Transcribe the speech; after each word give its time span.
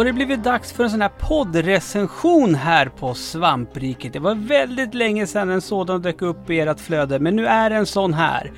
har 0.00 0.04
det 0.04 0.12
blivit 0.12 0.44
dags 0.44 0.72
för 0.72 0.84
en 0.84 0.90
sån 0.90 1.00
här 1.00 1.10
poddrecension 1.18 2.54
här 2.54 2.86
på 2.86 3.14
Svampriket. 3.14 4.12
Det 4.12 4.18
var 4.18 4.34
väldigt 4.34 4.94
länge 4.94 5.26
sedan 5.26 5.50
en 5.50 5.60
sådan 5.60 6.02
dök 6.02 6.22
upp 6.22 6.50
i 6.50 6.60
ert 6.60 6.80
flöde, 6.80 7.18
men 7.18 7.36
nu 7.36 7.46
är 7.46 7.70
en 7.70 7.86
sån 7.86 8.14
här. 8.14 8.52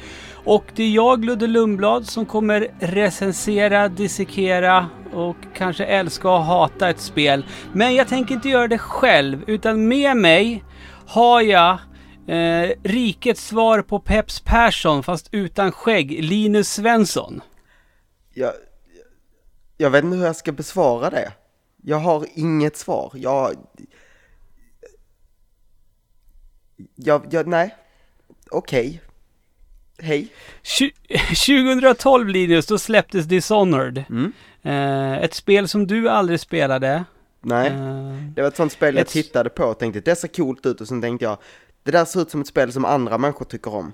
Och 0.45 0.65
det 0.75 0.83
är 0.83 0.91
jag, 0.91 1.25
Ludde 1.25 1.47
Lundblad, 1.47 2.07
som 2.07 2.27
kommer 2.27 2.69
recensera, 2.81 3.89
dissekera 3.89 4.89
och 5.13 5.37
kanske 5.55 5.85
älska 5.85 6.31
och 6.31 6.45
hata 6.45 6.91
ett 6.91 7.01
spel. 7.01 7.47
Men 7.73 7.95
jag 7.95 8.09
tänker 8.09 8.35
inte 8.35 8.49
göra 8.49 8.69
det 8.69 8.79
själv, 8.79 9.45
utan 9.47 9.89
med 9.89 10.17
mig 10.17 10.65
har 11.07 11.41
jag 11.41 11.79
eh, 12.27 12.71
rikets 12.83 13.47
svar 13.47 13.83
på 13.83 13.99
Peps 13.99 14.41
Persson, 14.41 15.03
fast 15.03 15.29
utan 15.31 15.73
skägg, 15.73 16.25
Linus 16.25 16.73
Svensson. 16.73 17.41
Jag, 18.35 18.53
jag 19.77 19.91
vet 19.91 20.05
inte 20.05 20.17
hur 20.17 20.25
jag 20.25 20.37
ska 20.37 20.53
besvara 20.53 21.11
det. 21.11 21.33
Jag 21.85 21.99
har 21.99 22.27
inget 22.35 22.77
svar. 22.77 23.13
Jag... 23.15 23.57
Jag, 26.95 27.27
jag 27.31 27.47
nej. 27.47 27.77
Okej. 28.51 28.89
Okay. 28.89 28.99
Hej. 30.09 30.29
2012 31.47 32.29
Linus, 32.29 32.67
då 32.67 32.79
släpptes 32.79 33.27
Dishonored. 33.27 34.05
Mm. 34.11 34.33
Eh, 34.63 35.25
ett 35.25 35.35
spel 35.35 35.69
som 35.69 35.87
du 35.87 36.09
aldrig 36.09 36.41
spelade. 36.41 37.05
Nej, 37.41 37.67
eh, 37.67 38.15
det 38.35 38.43
var 38.43 38.49
ett 38.49 38.57
sånt 38.57 38.73
spel 38.73 38.95
jag 38.95 39.03
ett... 39.03 39.09
tittade 39.09 39.51
på 39.51 39.65
och 39.65 39.79
tänkte 39.79 40.01
det 40.01 40.17
ser 40.17 40.29
coolt 40.29 40.67
ut 40.67 40.81
och 40.81 40.89
sen 40.89 41.03
tänkte 41.03 41.25
jag 41.25 41.39
det 41.83 41.91
där 41.91 42.05
ser 42.05 42.23
ut 42.23 42.31
som 42.31 42.41
ett 42.41 42.47
spel 42.47 42.73
som 42.73 42.85
andra 42.85 43.19
människor 43.19 43.45
tycker 43.45 43.75
om. 43.75 43.93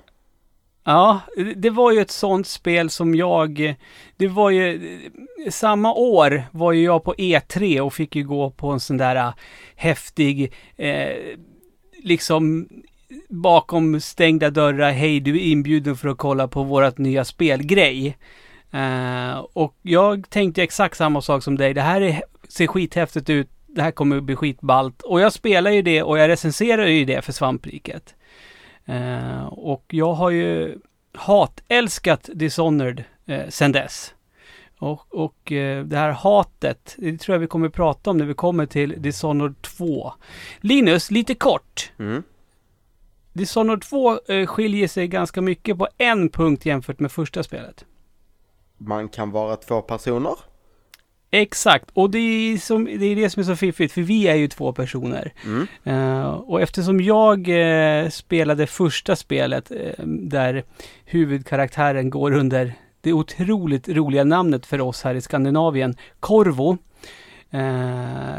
Ja, 0.88 1.20
det 1.56 1.70
var 1.70 1.92
ju 1.92 2.00
ett 2.00 2.10
sånt 2.10 2.46
spel 2.46 2.90
som 2.90 3.14
jag, 3.14 3.74
det 4.16 4.28
var 4.28 4.50
ju, 4.50 5.00
samma 5.50 5.94
år 5.94 6.44
var 6.52 6.72
ju 6.72 6.84
jag 6.84 7.04
på 7.04 7.14
E3 7.14 7.80
och 7.80 7.94
fick 7.94 8.16
ju 8.16 8.24
gå 8.24 8.50
på 8.50 8.70
en 8.70 8.80
sån 8.80 8.96
där 8.96 9.16
eh, 9.16 9.32
häftig, 9.76 10.52
eh, 10.76 11.36
liksom 12.02 12.68
bakom 13.28 14.00
stängda 14.00 14.50
dörrar, 14.50 14.90
hej 14.90 15.20
du 15.20 15.36
är 15.36 15.42
inbjuden 15.42 15.96
för 15.96 16.08
att 16.08 16.18
kolla 16.18 16.48
på 16.48 16.62
vårat 16.62 16.98
nya 16.98 17.24
spelgrej. 17.24 18.16
Eh, 18.72 19.38
och 19.52 19.74
jag 19.82 20.30
tänkte 20.30 20.62
exakt 20.62 20.96
samma 20.96 21.22
sak 21.22 21.42
som 21.42 21.56
dig, 21.56 21.74
det 21.74 21.82
här 21.82 22.00
är, 22.00 22.22
ser 22.48 22.66
skithäftigt 22.66 23.30
ut, 23.30 23.48
det 23.66 23.82
här 23.82 23.90
kommer 23.90 24.20
bli 24.20 24.36
skitballt. 24.36 25.02
Och 25.02 25.20
jag 25.20 25.32
spelar 25.32 25.70
ju 25.70 25.82
det 25.82 26.02
och 26.02 26.18
jag 26.18 26.28
recenserar 26.28 26.86
ju 26.86 27.04
det 27.04 27.22
för 27.22 27.32
Svampriket. 27.32 28.14
Uh, 28.88 29.44
och 29.46 29.84
jag 29.88 30.12
har 30.12 30.30
ju 30.30 30.78
hatälskat 31.12 32.30
Dishonored 32.34 33.04
uh, 33.28 33.48
sen 33.48 33.72
dess. 33.72 34.14
Och, 34.78 35.14
och 35.14 35.52
uh, 35.52 35.84
det 35.84 35.96
här 35.96 36.10
hatet, 36.10 36.94
det 36.98 37.18
tror 37.18 37.34
jag 37.34 37.40
vi 37.40 37.46
kommer 37.46 37.68
prata 37.68 38.10
om 38.10 38.18
när 38.18 38.24
vi 38.24 38.34
kommer 38.34 38.66
till 38.66 39.02
Dishonored 39.02 39.62
2. 39.62 40.12
Linus, 40.60 41.10
lite 41.10 41.34
kort. 41.34 41.92
Mm. 41.98 42.22
Dishonored 43.32 43.82
2 43.82 44.18
uh, 44.30 44.46
skiljer 44.46 44.88
sig 44.88 45.08
ganska 45.08 45.40
mycket 45.40 45.78
på 45.78 45.88
en 45.98 46.28
punkt 46.28 46.66
jämfört 46.66 47.00
med 47.00 47.12
första 47.12 47.42
spelet. 47.42 47.84
Man 48.76 49.08
kan 49.08 49.30
vara 49.30 49.56
två 49.56 49.82
personer. 49.82 50.34
Exakt, 51.30 51.90
och 51.92 52.10
det 52.10 52.18
är, 52.18 52.58
som, 52.58 52.84
det 52.84 53.06
är 53.06 53.16
det 53.16 53.30
som 53.30 53.40
är 53.40 53.44
så 53.44 53.56
fiffigt, 53.56 53.92
för 53.92 54.02
vi 54.02 54.28
är 54.28 54.34
ju 54.34 54.48
två 54.48 54.72
personer. 54.72 55.32
Mm. 55.44 55.66
Uh, 55.86 56.26
och 56.26 56.60
eftersom 56.62 57.00
jag 57.00 57.48
uh, 57.48 58.08
spelade 58.08 58.66
första 58.66 59.16
spelet 59.16 59.70
uh, 59.70 60.06
där 60.06 60.64
huvudkaraktären 61.04 62.10
går 62.10 62.32
under 62.32 62.74
det 63.00 63.12
otroligt 63.12 63.88
roliga 63.88 64.24
namnet 64.24 64.66
för 64.66 64.80
oss 64.80 65.02
här 65.02 65.14
i 65.14 65.20
Skandinavien, 65.20 65.96
Korvo, 66.20 66.78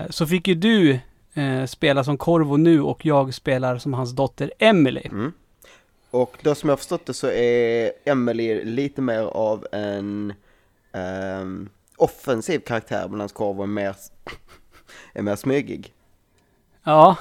så 0.09 0.27
fick 0.27 0.47
ju 0.47 0.55
du 0.55 0.99
spela 1.67 2.03
som 2.03 2.17
Korvo 2.17 2.57
nu 2.57 2.81
och 2.81 3.05
jag 3.05 3.33
spelar 3.33 3.77
som 3.77 3.93
hans 3.93 4.11
dotter 4.11 4.51
Emily. 4.59 5.01
Mm. 5.05 5.33
Och 6.11 6.37
då 6.41 6.55
som 6.55 6.69
jag 6.69 6.71
har 6.71 6.77
förstått 6.77 7.05
det 7.05 7.13
så 7.13 7.27
är 7.27 7.91
Emily 8.05 8.63
lite 8.63 9.01
mer 9.01 9.21
av 9.21 9.67
en 9.71 10.33
um 11.41 11.69
offensiv 11.99 12.59
karaktär 12.59 13.07
medan 13.09 13.29
Korvo 13.29 13.63
är 13.63 13.67
mer, 13.67 13.95
är 15.13 15.21
mer 15.21 15.35
smygig. 15.35 15.93
Ja, 16.83 17.17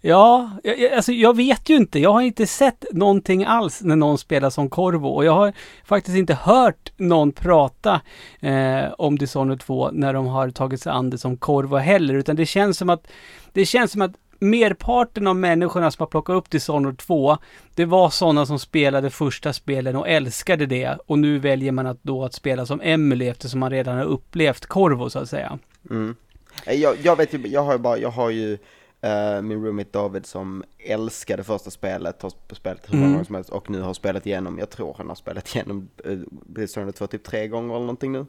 ja, 0.00 0.50
jag, 0.62 0.92
alltså 0.92 1.12
jag 1.12 1.36
vet 1.36 1.68
ju 1.68 1.76
inte. 1.76 1.98
Jag 1.98 2.12
har 2.12 2.20
inte 2.20 2.46
sett 2.46 2.84
någonting 2.92 3.44
alls 3.44 3.82
när 3.82 3.96
någon 3.96 4.18
spelar 4.18 4.50
som 4.50 4.70
Korvo 4.70 5.08
och 5.08 5.24
jag 5.24 5.32
har 5.32 5.52
faktiskt 5.84 6.16
inte 6.16 6.34
hört 6.34 6.92
någon 6.96 7.32
prata 7.32 8.00
eh, 8.40 8.84
om 8.98 9.18
Dishonored 9.18 9.60
2 9.60 9.90
när 9.90 10.12
de 10.12 10.26
har 10.26 10.50
tagit 10.50 10.82
sig 10.82 10.92
an 10.92 11.10
det 11.10 11.18
som 11.18 11.36
Korvo 11.36 11.76
heller, 11.76 12.14
utan 12.14 12.36
det 12.36 12.46
känns 12.46 12.78
som 12.78 12.90
att 12.90 13.06
det 13.52 13.66
känns 13.66 13.92
som 13.92 14.02
att 14.02 14.12
merparten 14.38 15.26
av 15.26 15.36
människorna 15.36 15.90
som 15.90 16.02
har 16.02 16.06
plockat 16.06 16.36
upp 16.36 16.50
Dishonored 16.50 16.98
2, 16.98 17.36
det 17.74 17.84
var 17.84 18.10
sådana 18.10 18.46
som 18.46 18.58
spelade 18.58 19.10
första 19.10 19.52
spelen 19.52 19.96
och 19.96 20.08
älskade 20.08 20.66
det. 20.66 20.98
Och 21.06 21.18
nu 21.18 21.38
väljer 21.38 21.72
man 21.72 21.86
att 21.86 22.02
då 22.02 22.24
att 22.24 22.34
spela 22.34 22.66
som 22.66 22.80
Emily 22.80 23.28
eftersom 23.28 23.60
man 23.60 23.70
redan 23.70 23.96
har 23.96 24.04
upplevt 24.04 24.66
Corvo 24.66 25.10
så 25.10 25.18
att 25.18 25.28
säga. 25.28 25.58
Mm. 25.90 26.16
Jag, 26.66 26.96
jag 27.02 27.16
vet 27.16 27.34
ju, 27.34 27.46
jag 27.46 27.62
har 27.62 27.72
ju 27.72 27.78
bara, 27.78 27.98
jag 27.98 28.10
har 28.10 28.30
ju 28.30 28.52
uh, 29.04 29.42
min 29.42 29.64
roommate 29.64 29.90
David 29.92 30.26
som 30.26 30.64
älskade 30.78 31.44
första 31.44 31.70
spelet, 31.70 32.22
har 32.22 32.32
spelat 32.54 32.84
hur 32.88 32.94
många 32.94 33.04
mm. 33.04 33.12
gånger 33.12 33.24
som 33.24 33.34
helst 33.34 33.50
och 33.50 33.70
nu 33.70 33.80
har 33.80 33.94
spelat 33.94 34.26
igenom, 34.26 34.58
jag 34.58 34.70
tror 34.70 34.94
han 34.98 35.08
har 35.08 35.14
spelat 35.14 35.54
igenom 35.54 35.88
uh, 36.06 36.18
Dishonored 36.46 36.94
2 36.94 37.06
typ 37.06 37.24
tre 37.24 37.48
gånger 37.48 37.74
eller 37.74 37.80
någonting 37.80 38.12
nu. 38.12 38.26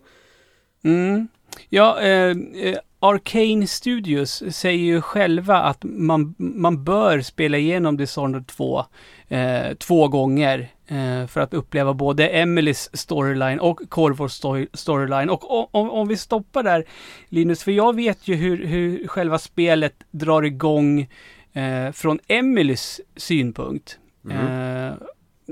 Mm. 0.83 1.27
Ja, 1.69 2.01
eh, 2.01 2.35
eh, 2.63 2.77
Arcane 2.99 3.67
Studios 3.67 4.43
säger 4.51 4.83
ju 4.83 5.01
själva 5.01 5.57
att 5.57 5.83
man, 5.83 6.35
man 6.37 6.83
bör 6.83 7.21
spela 7.21 7.57
igenom 7.57 7.97
Dishonored 7.97 8.47
2 8.47 8.85
eh, 9.27 9.73
två 9.77 10.07
gånger 10.07 10.69
eh, 10.87 11.27
för 11.27 11.41
att 11.41 11.53
uppleva 11.53 11.93
både 11.93 12.27
Emelies 12.27 12.97
storyline 12.97 13.59
och 13.59 13.79
Corvors 13.89 14.31
story, 14.31 14.67
storyline. 14.73 15.29
Och 15.29 15.75
om, 15.75 15.89
om, 15.89 16.07
vi 16.07 16.17
stoppar 16.17 16.63
där, 16.63 16.85
Linus, 17.29 17.63
för 17.63 17.71
jag 17.71 17.95
vet 17.95 18.27
ju 18.27 18.35
hur, 18.35 18.65
hur 18.65 19.07
själva 19.07 19.39
spelet 19.39 19.95
drar 20.11 20.41
igång 20.43 21.07
eh, 21.53 21.91
från 21.91 22.19
Emelies 22.27 23.01
synpunkt. 23.15 23.99
Mm. 24.25 24.93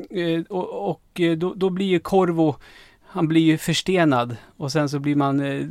Eh, 0.09 0.41
och, 0.49 0.89
och 0.89 1.21
då, 1.37 1.53
då 1.53 1.69
blir 1.69 1.85
ju 1.85 1.99
Corvo 1.99 2.55
han 3.07 3.27
blir 3.27 3.41
ju 3.41 3.57
förstenad 3.57 4.37
och 4.57 4.71
sen 4.71 4.89
så 4.89 4.99
blir 4.99 5.15
man 5.15 5.39
eh, 5.39 5.67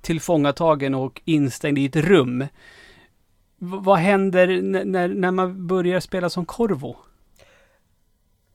tillfångatagen 0.00 0.94
och 0.94 1.22
instängd 1.24 1.78
i 1.78 1.84
ett 1.84 1.96
rum. 1.96 2.38
V 2.38 2.46
vad 3.58 3.98
händer 3.98 4.62
när, 4.62 5.08
när 5.08 5.30
man 5.30 5.66
börjar 5.66 6.00
spela 6.00 6.30
som 6.30 6.46
Corvo? 6.46 6.96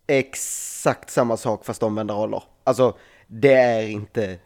Exakt 0.07 1.09
samma 1.09 1.37
sak 1.37 1.65
fast 1.65 1.83
omvända 1.83 2.13
roller. 2.13 2.43
Alltså, 2.63 2.97
det 3.27 3.53
är 3.53 3.87
inte 3.87 4.39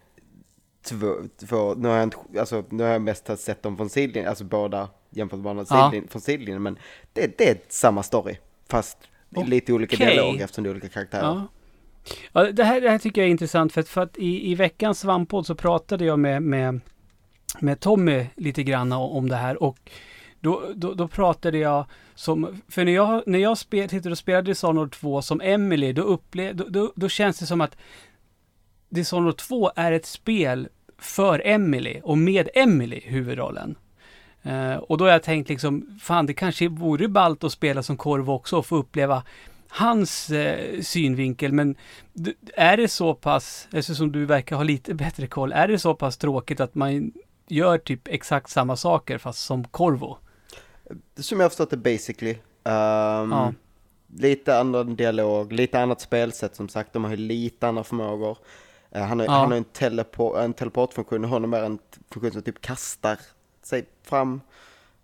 två, 0.85 1.13
två 1.47 1.73
nu, 1.73 1.87
har 1.87 1.95
jag 1.95 2.03
inte, 2.03 2.17
alltså, 2.39 2.63
nu 2.69 2.83
har 2.83 2.91
jag 2.91 3.01
mest 3.01 3.37
sett 3.37 3.63
dem 3.63 3.77
från 3.77 3.89
sidlinjen, 3.89 4.29
alltså 4.29 4.43
båda 4.43 4.89
varandra 5.09 5.65
ja. 5.69 5.83
sidlinjen, 5.83 6.07
från 6.07 6.21
sidlinjen, 6.21 6.63
men 6.63 6.77
det, 7.13 7.37
det 7.37 7.49
är 7.49 7.57
samma 7.69 8.03
story, 8.03 8.37
fast 8.69 8.97
okay. 9.31 9.49
lite 9.49 9.73
olika 9.73 10.05
dialog 10.05 10.41
eftersom 10.41 10.63
det 10.63 10.69
är 10.69 10.71
olika 10.71 10.89
karaktärer. 10.89 11.23
Ja. 11.23 11.47
Ja, 12.31 12.51
det, 12.51 12.63
här, 12.63 12.81
det 12.81 12.89
här 12.89 12.97
tycker 12.97 13.21
jag 13.21 13.27
är 13.27 13.31
intressant 13.31 13.73
för 13.73 13.81
att, 13.81 13.89
för 13.89 14.01
att 14.01 14.17
i, 14.17 14.51
i 14.51 14.55
veckans 14.55 14.99
svamppodd 14.99 15.45
så 15.45 15.55
pratade 15.55 16.05
jag 16.05 16.19
med, 16.19 16.43
med, 16.43 16.79
med 17.59 17.79
Tommy 17.79 18.25
lite 18.35 18.63
grann 18.63 18.91
om 18.91 19.29
det 19.29 19.35
här 19.35 19.63
och 19.63 19.91
då, 20.39 20.63
då, 20.75 20.93
då 20.93 21.07
pratade 21.07 21.57
jag 21.57 21.85
som, 22.15 22.61
för 22.69 22.85
när 22.85 22.91
jag, 22.91 23.23
när 23.25 23.39
jag 23.39 23.57
spel, 23.57 23.89
tittade 23.89 24.11
och 24.11 24.17
spelade 24.17 24.51
Dishonored 24.51 24.91
2 24.91 25.21
som 25.21 25.41
Emily, 25.41 25.93
då, 25.93 26.01
upplev, 26.01 26.55
då, 26.55 26.65
då, 26.69 26.93
då 26.95 27.09
känns 27.09 27.39
det 27.39 27.45
som 27.45 27.61
att 27.61 27.77
Dishonored 28.89 29.37
2 29.37 29.71
är 29.75 29.91
ett 29.91 30.05
spel 30.05 30.67
för 30.97 31.41
Emily 31.45 31.99
och 32.03 32.17
med 32.17 32.49
Emily 32.53 33.01
huvudrollen. 33.03 33.75
Eh, 34.43 34.75
och 34.75 34.97
då 34.97 35.05
har 35.05 35.11
jag 35.11 35.23
tänkt 35.23 35.49
liksom, 35.49 35.99
fan 36.01 36.25
det 36.25 36.33
kanske 36.33 36.67
vore 36.67 37.07
ballt 37.07 37.43
att 37.43 37.51
spela 37.51 37.83
som 37.83 37.97
Korv 37.97 38.29
också 38.29 38.57
och 38.57 38.65
få 38.65 38.75
uppleva 38.75 39.23
hans 39.75 40.29
eh, 40.29 40.81
synvinkel. 40.81 41.53
Men 41.53 41.75
är 42.53 42.77
det 42.77 42.87
så 42.87 43.13
pass, 43.13 43.67
eftersom 43.73 44.11
du 44.11 44.25
verkar 44.25 44.55
ha 44.55 44.63
lite 44.63 44.93
bättre 45.03 45.27
koll, 45.27 45.51
är 45.51 45.67
det 45.67 45.79
så 45.79 45.95
pass 45.95 46.17
tråkigt 46.17 46.59
att 46.59 46.75
man 46.75 47.11
gör 47.47 47.77
typ 47.77 48.07
exakt 48.07 48.49
samma 48.49 48.75
saker 48.75 49.17
fast 49.17 49.45
som 49.45 49.63
Corvo? 49.63 50.17
Som 51.17 51.39
jag 51.39 51.51
förstått 51.51 51.69
det 51.69 51.77
basically. 51.77 52.31
Um, 52.31 52.41
ja. 53.31 53.53
Lite 54.17 54.59
annan 54.59 54.95
dialog, 54.95 55.51
lite 55.51 55.79
annat 55.79 56.01
spelsätt 56.01 56.55
som 56.55 56.69
sagt, 56.69 56.93
de 56.93 57.03
har 57.03 57.11
ju 57.11 57.17
lite 57.17 57.67
andra 57.67 57.83
förmågor. 57.83 58.37
Uh, 58.95 59.01
han, 59.01 59.19
har, 59.19 59.25
ja. 59.25 59.31
han 59.31 59.51
har 59.51 59.57
en, 59.57 59.63
telepo 59.63 60.35
en 60.35 60.53
teleportfunktion, 60.53 61.23
honom 61.23 61.53
är 61.53 61.63
en 61.63 61.79
funktion 62.09 62.31
som 62.31 62.41
typ 62.41 62.61
kastar 62.61 63.19
sig 63.63 63.85
fram 64.03 64.41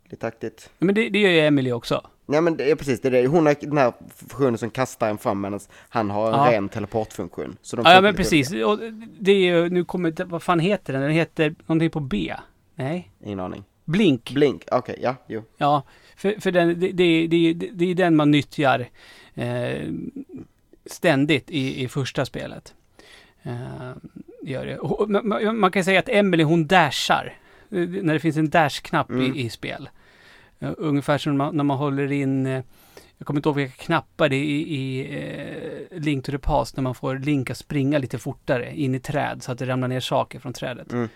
lite 0.03 0.27
aktigt. 0.27 0.69
Men 0.79 0.95
det, 0.95 1.09
det 1.09 1.19
gör 1.19 1.29
ju 1.29 1.39
Emily 1.39 1.71
också. 1.71 2.01
Ja 2.33 2.41
men 2.41 2.57
det 2.57 2.71
är 2.71 2.75
precis, 2.75 3.01
det 3.01 3.07
är 3.07 3.11
det. 3.11 3.27
Hon 3.27 3.45
har 3.45 3.55
den 3.61 3.77
här 3.77 3.93
funktionen 4.15 4.57
som 4.57 4.69
kastar 4.69 5.09
en 5.09 5.17
fram 5.17 5.41
medan 5.41 5.59
han 5.89 6.09
har 6.09 6.27
en 6.27 6.39
ja. 6.39 6.51
ren 6.51 6.69
teleportfunktion. 6.69 7.57
Så 7.61 7.75
de 7.75 7.85
ja, 7.85 7.93
ja 7.93 8.01
men 8.01 8.15
precis. 8.15 8.53
Och 8.53 8.79
det 9.19 9.31
är 9.31 9.39
ju, 9.39 9.69
nu 9.69 9.85
kommer, 9.85 10.25
vad 10.25 10.43
fan 10.43 10.59
heter 10.59 10.93
den? 10.93 11.01
Den 11.01 11.11
heter 11.11 11.55
någonting 11.65 11.89
på 11.89 11.99
B. 11.99 12.33
Nej. 12.75 13.11
Ingen 13.23 13.39
aning. 13.39 13.63
Blink. 13.85 14.31
Blink, 14.31 14.63
okej, 14.71 14.79
okay, 14.79 15.03
ja, 15.03 15.15
jo. 15.27 15.43
Ja, 15.57 15.83
för, 16.15 16.41
för 16.41 16.51
den, 16.51 16.79
det, 16.79 16.91
det, 16.91 17.27
det, 17.27 17.53
det 17.53 17.85
är 17.85 17.95
den 17.95 18.15
man 18.15 18.31
nyttjar 18.31 18.87
eh, 19.33 19.89
ständigt 20.85 21.51
i, 21.51 21.83
i 21.83 21.87
första 21.87 22.25
spelet. 22.25 22.73
Eh, 23.43 23.91
gör 24.41 24.65
det. 24.65 24.79
Man, 25.23 25.59
man, 25.59 25.71
kan 25.71 25.83
säga 25.83 25.99
att 25.99 26.09
Emily 26.09 26.43
hon 26.43 26.67
dashar. 26.67 27.33
Eh, 27.71 27.87
när 27.87 28.13
det 28.13 28.19
finns 28.19 28.37
en 28.37 28.49
dash-knapp 28.49 29.09
mm. 29.09 29.35
i, 29.35 29.39
i, 29.39 29.49
spel. 29.49 29.89
Ungefär 30.61 31.17
som 31.17 31.37
man, 31.37 31.57
när 31.57 31.63
man 31.63 31.77
håller 31.77 32.11
in, 32.11 32.45
uh, 32.45 32.63
jag 33.17 33.27
kommer 33.27 33.39
inte 33.39 33.49
ihåg 33.49 33.55
vilka 33.55 33.83
knappar 33.83 34.29
det 34.29 34.35
är 34.35 34.43
i, 34.43 34.75
i 34.75 35.07
uh, 35.91 35.99
Link 35.99 36.25
to 36.25 36.31
the 36.31 36.37
Past, 36.37 36.75
när 36.75 36.83
man 36.83 36.95
får 36.95 37.15
Link 37.15 37.49
att 37.49 37.57
springa 37.57 37.97
lite 37.97 38.19
fortare 38.19 38.75
in 38.75 38.95
i 38.95 38.99
träd 38.99 39.43
så 39.43 39.51
att 39.51 39.57
det 39.57 39.65
ramlar 39.65 39.87
ner 39.87 39.99
saker 39.99 40.39
från 40.39 40.53
trädet. 40.53 40.91
Mm. 40.91 41.09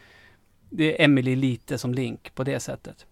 Det 0.70 1.02
är 1.02 1.06
Emily 1.06 1.36
lite 1.36 1.78
som 1.78 1.94
Link 1.94 2.36
på 2.36 2.44
det 2.44 2.60
sättet. 2.60 3.06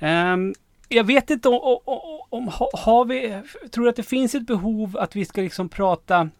Um, 0.00 0.54
jag 0.88 1.04
vet 1.04 1.30
inte 1.30 1.48
om, 1.48 1.80
om, 1.84 2.20
om, 2.28 2.50
har 2.72 3.04
vi, 3.04 3.42
tror 3.70 3.84
du 3.84 3.90
att 3.90 3.96
det 3.96 4.02
finns 4.02 4.34
ett 4.34 4.46
behov 4.46 4.96
att 4.98 5.16
vi 5.16 5.24
ska 5.24 5.40
liksom 5.40 5.68
prata 5.68 6.30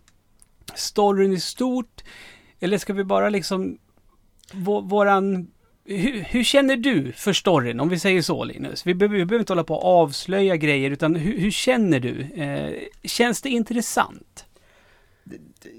storyn 0.75 1.33
i 1.33 1.41
stort? 1.41 2.05
Eller 2.61 2.79
ska 2.79 2.93
vi 2.93 3.05
bara 3.05 3.29
liksom, 3.29 3.79
våran 4.83 5.51
hur, 5.87 6.21
hur, 6.21 6.45
känner 6.45 6.77
du 6.77 7.13
för 7.13 7.33
storyn, 7.33 7.81
om 7.81 7.89
vi 7.89 7.99
säger 7.99 8.23
så 8.23 8.45
Linus? 8.45 8.87
Vi 8.87 8.95
behöver, 8.95 9.17
vi 9.17 9.25
behöver 9.25 9.43
inte 9.43 9.53
hålla 9.53 9.65
på 9.65 9.75
och 9.75 9.85
avslöja 9.85 10.57
grejer, 10.57 10.91
utan 10.91 11.15
hur, 11.15 11.39
hur 11.39 11.51
känner 11.51 12.01
du? 12.01 12.21
Eh, 12.43 12.73
känns 13.05 13.43
det 13.43 13.49
intressant? 13.49 14.45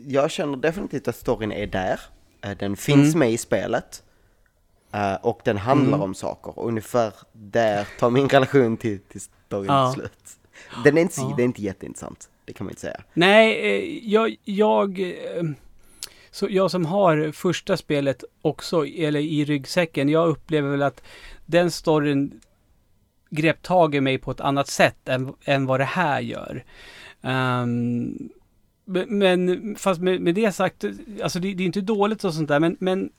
Jag 0.08 0.32
känner 0.32 0.58
definitivt 0.58 1.08
att 1.08 1.16
storyn 1.16 1.52
är 1.52 1.68
där. 1.68 2.00
Eh, 2.42 2.58
den 2.58 2.78
finns 2.78 3.16
mm. 3.16 3.20
med 3.20 3.32
i 3.32 3.38
spelet. 3.38 4.04
Uh, 4.96 5.26
och 5.26 5.42
den 5.44 5.58
handlar 5.58 5.98
mm. 5.98 6.02
om 6.02 6.16
saker. 6.16 6.60
Och 6.60 6.68
ungefär 6.68 7.14
där 7.34 7.88
tar 8.00 8.10
min 8.10 8.30
relation 8.30 8.78
till, 8.78 9.00
till 9.00 9.22
storyn 9.22 9.66
ja. 9.68 9.94
slut. 9.94 10.38
Den 10.84 10.98
är 10.98 11.02
inte, 11.02 11.22
ja. 11.22 11.34
det 11.38 11.44
är 11.44 11.46
inte 11.46 11.62
jätteintressant, 11.62 12.30
det 12.46 12.54
kan 12.54 12.66
man 12.66 12.72
inte 12.72 12.82
säga. 12.82 13.02
Nej, 13.14 13.60
eh, 13.60 14.10
jag, 14.14 14.36
jag 14.44 15.00
eh, 15.00 15.44
så 16.32 16.48
jag 16.50 16.72
som 16.72 16.86
har 16.86 17.32
första 17.32 17.78
spelet 17.78 18.24
också, 18.42 18.88
eller 18.88 19.20
i 19.20 19.46
ryggsäcken, 19.46 20.10
jag 20.10 20.30
upplever 20.30 20.70
väl 20.70 20.84
att 20.84 21.04
den 21.46 21.72
storyn 21.72 22.42
grep 23.30 23.62
tag 23.62 23.96
i 23.96 24.02
mig 24.02 24.18
på 24.18 24.32
ett 24.32 24.40
annat 24.40 24.68
sätt 24.68 25.10
än, 25.10 25.34
än 25.44 25.66
vad 25.66 25.80
det 25.80 25.84
här 25.84 26.22
gör. 26.22 26.66
Um, 27.22 28.30
men 29.08 29.76
fast 29.76 30.02
med, 30.02 30.22
med, 30.22 30.36
det 30.36 30.52
sagt, 30.52 30.84
alltså 31.24 31.40
det, 31.40 31.54
det, 31.54 31.64
är 31.64 31.66
inte 31.66 31.82
dåligt 31.82 32.24
och 32.24 32.34
sånt 32.34 32.48
där, 32.48 32.60
men, 32.60 32.78
men 32.80 33.10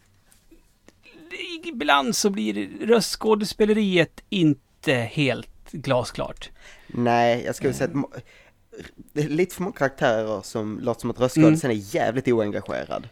ibland 1.64 2.16
så 2.16 2.30
blir 2.30 2.68
röstskådespeleriet 2.86 4.20
inte 4.28 4.92
helt 4.92 5.70
glasklart. 5.72 6.50
Nej, 6.86 7.42
jag 7.44 7.54
skulle 7.54 7.74
säga 7.74 7.90
att 7.90 8.22
det 9.12 9.22
är 9.22 9.28
lite 9.28 9.54
för 9.54 9.62
många 9.62 9.76
karaktärer 9.76 10.40
som 10.42 10.80
låter 10.82 11.00
som 11.00 11.10
att 11.10 11.20
röstskådisen 11.20 11.70
mm. 11.70 11.80
är 11.80 11.94
jävligt 11.94 12.28
oengagerad. 12.28 13.08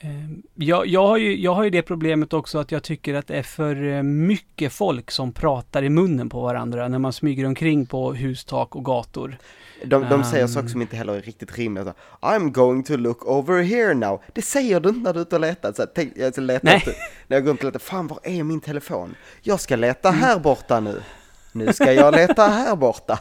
Ehm, 0.00 0.42
jag, 0.54 0.86
jag, 0.86 1.06
har 1.06 1.16
ju, 1.16 1.40
jag 1.40 1.54
har 1.54 1.64
ju 1.64 1.70
det 1.70 1.82
problemet 1.82 2.32
också 2.32 2.58
att 2.58 2.72
jag 2.72 2.82
tycker 2.82 3.14
att 3.14 3.26
det 3.26 3.36
är 3.36 3.42
för 3.42 3.86
eh, 3.88 4.02
mycket 4.02 4.72
folk 4.72 5.10
som 5.10 5.32
pratar 5.32 5.82
i 5.82 5.88
munnen 5.88 6.28
på 6.28 6.40
varandra 6.40 6.88
när 6.88 6.98
man 6.98 7.12
smyger 7.12 7.46
omkring 7.46 7.86
på 7.86 8.12
hustak 8.12 8.76
och 8.76 8.84
gator. 8.84 9.38
De, 9.84 10.06
de 10.10 10.24
säger 10.24 10.44
um, 10.44 10.48
saker 10.48 10.68
som 10.68 10.82
inte 10.82 10.96
heller 10.96 11.14
är 11.14 11.22
riktigt 11.22 11.58
rimliga. 11.58 11.94
I'm 12.20 12.50
going 12.50 12.82
to 12.82 12.96
look 12.96 13.26
over 13.26 13.62
here 13.62 13.94
now. 13.94 14.22
Det 14.32 14.42
säger 14.42 14.80
du 14.80 14.88
inte 14.88 15.00
när 15.00 15.12
du 15.12 15.18
är 15.18 15.22
ute 15.22 15.34
och 15.34 15.40
letar. 15.40 15.72
Så 15.72 15.86
tänk, 15.94 16.12
jag 16.16 16.32
ska 16.32 16.42
leta 16.42 16.72
efter, 16.72 16.94
när 17.26 17.36
jag 17.36 17.44
går 17.44 17.50
runt 17.50 17.60
och 17.60 17.64
letar, 17.64 17.78
fan 17.78 18.06
var 18.06 18.18
är 18.22 18.42
min 18.42 18.60
telefon? 18.60 19.14
Jag 19.42 19.60
ska 19.60 19.76
leta 19.76 20.08
mm. 20.08 20.20
här 20.20 20.38
borta 20.38 20.80
nu. 20.80 21.02
Nu 21.52 21.72
ska 21.72 21.92
jag 21.92 22.14
leta 22.14 22.48
här 22.48 22.76
borta. 22.76 23.18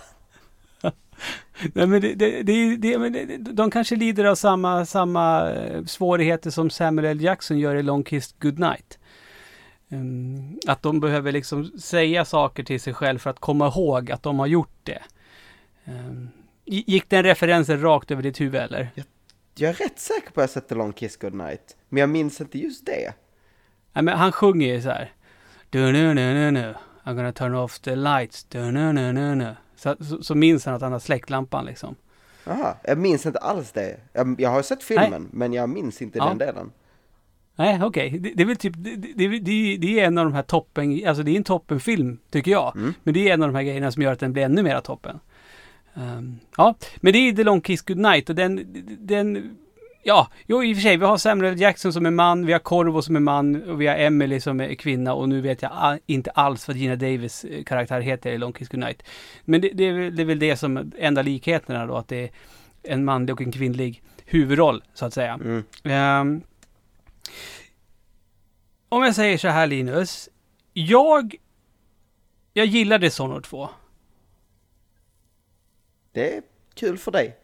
Nej, 1.73 1.87
men 1.87 2.01
det, 2.01 2.13
det, 2.15 2.43
det, 2.43 2.77
det, 2.77 3.37
de 3.37 3.71
kanske 3.71 3.95
lider 3.95 4.25
av 4.25 4.35
samma, 4.35 4.85
samma 4.85 5.51
eh, 5.51 5.83
svårigheter 5.83 6.49
som 6.49 6.69
Samuel 6.69 7.05
L. 7.05 7.21
Jackson 7.21 7.59
gör 7.59 7.75
i 7.75 7.83
Long 7.83 8.03
Kiss 8.03 8.35
Goodnight. 8.39 8.99
Um, 9.89 10.59
att 10.67 10.81
de 10.81 10.99
behöver 10.99 11.31
liksom 11.31 11.65
säga 11.79 12.25
saker 12.25 12.63
till 12.63 12.81
sig 12.81 12.93
själv 12.93 13.19
för 13.19 13.29
att 13.29 13.39
komma 13.39 13.67
ihåg 13.67 14.11
att 14.11 14.23
de 14.23 14.39
har 14.39 14.47
gjort 14.47 14.79
det. 14.83 15.01
Um, 15.85 16.29
gick 16.65 17.09
den 17.09 17.23
referensen 17.23 17.81
rakt 17.81 18.11
över 18.11 18.23
ditt 18.23 18.41
huvud 18.41 18.61
eller? 18.61 18.89
Jag, 18.95 19.05
jag 19.55 19.69
är 19.69 19.73
rätt 19.73 19.99
säker 19.99 20.31
på 20.31 20.41
att 20.41 20.43
jag 20.43 20.49
sett 20.49 20.69
The 20.69 20.75
Long 20.75 20.93
Kiss 20.93 21.17
Goodnight. 21.17 21.77
Men 21.89 22.01
jag 22.01 22.09
minns 22.09 22.41
inte 22.41 22.59
just 22.59 22.85
det. 22.85 23.13
Nej, 23.93 24.03
men 24.03 24.17
han 24.17 24.31
sjunger 24.31 24.73
ju 24.73 24.81
så 24.81 24.89
här. 24.89 25.13
Du, 25.69 25.91
nu, 25.91 26.13
nu, 26.13 26.33
nu, 26.33 26.51
nu. 26.51 26.75
I'm 27.03 27.15
gonna 27.15 27.31
turn 27.31 27.55
off 27.55 27.79
the 27.79 27.95
lights. 27.95 28.43
Du, 28.43 28.71
nu, 28.71 28.93
nu, 28.93 29.13
nu, 29.13 29.35
nu. 29.35 29.55
Så, 29.75 29.95
så, 29.99 30.23
så 30.23 30.35
minns 30.35 30.65
han 30.65 30.75
att 30.75 30.81
han 30.81 30.91
har 30.91 30.99
släckt 30.99 31.29
lampan 31.29 31.65
liksom. 31.65 31.95
Jaha, 32.45 32.75
jag 32.83 32.97
minns 32.97 33.25
inte 33.25 33.39
alls 33.39 33.71
det. 33.71 33.97
Jag, 34.13 34.35
jag 34.41 34.49
har 34.49 34.61
sett 34.61 34.83
filmen, 34.83 35.09
Nej. 35.11 35.29
men 35.31 35.53
jag 35.53 35.69
minns 35.69 36.01
inte 36.01 36.17
ja. 36.17 36.25
den 36.25 36.37
delen. 36.37 36.71
Nej, 37.55 37.79
okej. 37.83 38.07
Okay. 38.07 38.19
Det, 38.19 38.33
det, 38.35 38.43
är 38.43 38.47
väl 38.47 38.55
typ, 38.55 38.73
det, 38.77 38.95
det, 38.95 39.77
det, 39.77 39.99
är 39.99 40.07
en 40.07 40.17
av 40.17 40.25
de 40.25 40.33
här 40.33 40.41
toppen, 40.41 41.07
alltså 41.07 41.23
det 41.23 41.31
är 41.31 41.35
en 41.35 41.43
toppenfilm, 41.43 42.17
tycker 42.29 42.51
jag. 42.51 42.75
Mm. 42.75 42.93
Men 43.03 43.13
det 43.13 43.29
är 43.29 43.33
en 43.33 43.43
av 43.43 43.49
de 43.49 43.55
här 43.55 43.63
grejerna 43.63 43.91
som 43.91 44.01
gör 44.01 44.11
att 44.11 44.19
den 44.19 44.33
blir 44.33 44.43
ännu 44.43 44.63
mera 44.63 44.81
toppen. 44.81 45.19
Um, 45.93 46.39
ja, 46.57 46.75
men 46.97 47.13
det 47.13 47.19
är 47.19 47.33
The 47.33 47.43
Long 47.43 47.61
Kiss 47.61 47.81
Goodnight 47.81 48.29
och 48.29 48.35
den, 48.35 48.65
den 48.99 49.57
Ja, 50.07 50.27
jo 50.45 50.63
i 50.63 50.73
och 50.73 50.77
för 50.77 50.81
sig, 50.81 50.97
vi 50.97 51.05
har 51.05 51.17
Samuel 51.17 51.59
Jackson 51.59 51.93
som 51.93 52.05
är 52.05 52.11
man, 52.11 52.45
vi 52.45 52.53
har 52.53 52.59
Corvo 52.59 53.01
som 53.01 53.15
är 53.15 53.19
man 53.19 53.69
och 53.69 53.81
vi 53.81 53.87
har 53.87 53.95
Emily 53.95 54.39
som 54.39 54.61
är 54.61 54.75
kvinna 54.75 55.13
och 55.13 55.29
nu 55.29 55.41
vet 55.41 55.61
jag 55.61 55.99
inte 56.05 56.31
alls 56.31 56.67
vad 56.67 56.77
Gina 56.77 56.95
Davis 56.95 57.43
eh, 57.43 57.63
karaktär 57.63 58.01
heter 58.01 58.31
i 58.31 58.37
Long 58.37 58.53
Kiss 58.53 58.69
Goodnight. 58.69 59.03
Men 59.45 59.61
det, 59.61 59.69
det, 59.73 59.83
är 59.83 59.93
väl, 59.93 60.15
det 60.15 60.21
är 60.21 60.25
väl 60.25 60.39
det 60.39 60.57
som, 60.57 60.91
enda 60.97 61.21
likheterna 61.21 61.85
då, 61.85 61.95
att 61.95 62.07
det 62.07 62.23
är 62.23 62.29
en 62.83 63.05
manlig 63.05 63.33
och 63.33 63.41
en 63.41 63.51
kvinnlig 63.51 64.03
huvudroll, 64.25 64.83
så 64.93 65.05
att 65.05 65.13
säga. 65.13 65.33
Mm. 65.33 65.63
Um, 66.21 66.43
om 68.89 69.03
jag 69.03 69.15
säger 69.15 69.37
så 69.37 69.47
här 69.47 69.67
Linus, 69.67 70.29
jag, 70.73 71.35
jag 72.53 72.65
gillar 72.65 72.99
Dishonored 72.99 73.43
2. 73.43 73.69
Det 76.11 76.35
är 76.37 76.41
kul 76.73 76.97
för 76.97 77.11
dig. 77.11 77.37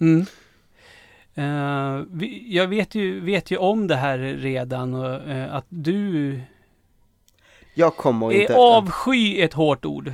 mm. 0.00 0.26
Uh, 1.38 2.04
vi, 2.10 2.54
jag 2.56 2.66
vet 2.66 2.94
ju, 2.94 3.20
vet 3.20 3.50
ju 3.50 3.56
om 3.56 3.86
det 3.86 3.96
här 3.96 4.18
redan 4.18 4.94
och 4.94 5.28
uh, 5.28 5.54
att 5.54 5.66
du... 5.68 6.40
Jag 7.74 7.96
kommer 7.96 8.32
är 8.32 8.40
inte... 8.40 8.54
avsky 8.54 9.40
ett 9.40 9.52
hårt 9.52 9.84
ord. 9.84 10.12